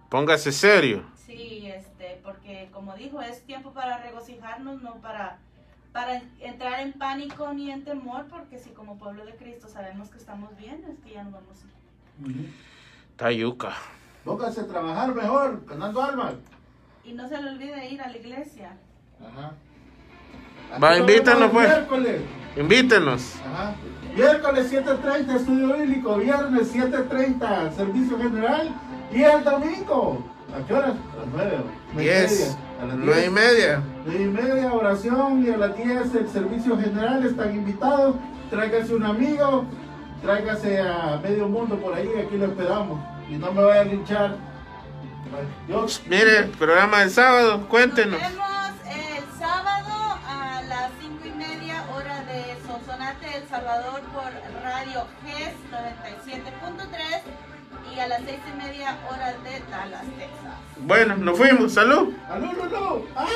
[0.08, 1.04] Póngase serio.
[1.16, 5.38] Sí, este, porque como dijo, es tiempo para regocijarnos, no para,
[5.92, 10.18] para entrar en pánico ni en temor, porque si como pueblo de Cristo sabemos que
[10.18, 12.46] estamos bien, es que ya no vamos a Ujú.
[13.16, 13.72] Tayuca.
[14.24, 16.34] Póngase a trabajar mejor, ganando almas.
[17.04, 18.76] Y no se le olvide ir a la iglesia.
[19.20, 19.52] Ajá.
[20.82, 21.68] Va, Aquí nos invítanos, vemos el pues.
[21.78, 22.20] Miércoles.
[22.56, 23.34] Invítenos.
[23.46, 23.74] Ajá.
[24.14, 28.70] Miércoles 7.30 estudio bíblico, viernes 7.30 servicio general
[29.12, 30.24] y el domingo.
[30.54, 30.92] ¿A qué horas?
[31.12, 31.56] A las 9.
[31.96, 32.56] Diez.
[32.80, 33.32] A las Nueve y 10.
[33.32, 33.82] media.
[34.04, 37.24] Nueve y media oración y a las 10 el servicio general.
[37.24, 38.16] Están invitados.
[38.50, 39.64] Tráigase un amigo,
[40.22, 43.00] tráigase a medio mundo por ahí, aquí lo esperamos.
[43.28, 44.36] Y no me vaya a linchar.
[45.66, 46.02] Dios.
[46.06, 47.66] Mire, programa del sábado.
[47.68, 48.20] Cuéntenos.
[48.20, 48.46] Nos vemos
[48.86, 54.30] el sábado a las 5 y media hora de Sonsonate, El Salvador por
[54.62, 57.22] Radio GES 97.3
[57.94, 60.54] y a las 6 y media hora de Dallas, Texas.
[60.78, 61.72] Bueno, nos fuimos.
[61.72, 62.14] Salud.
[62.30, 63.04] ¡Aló, aló, aló!
[63.16, 63.26] ¡Ah!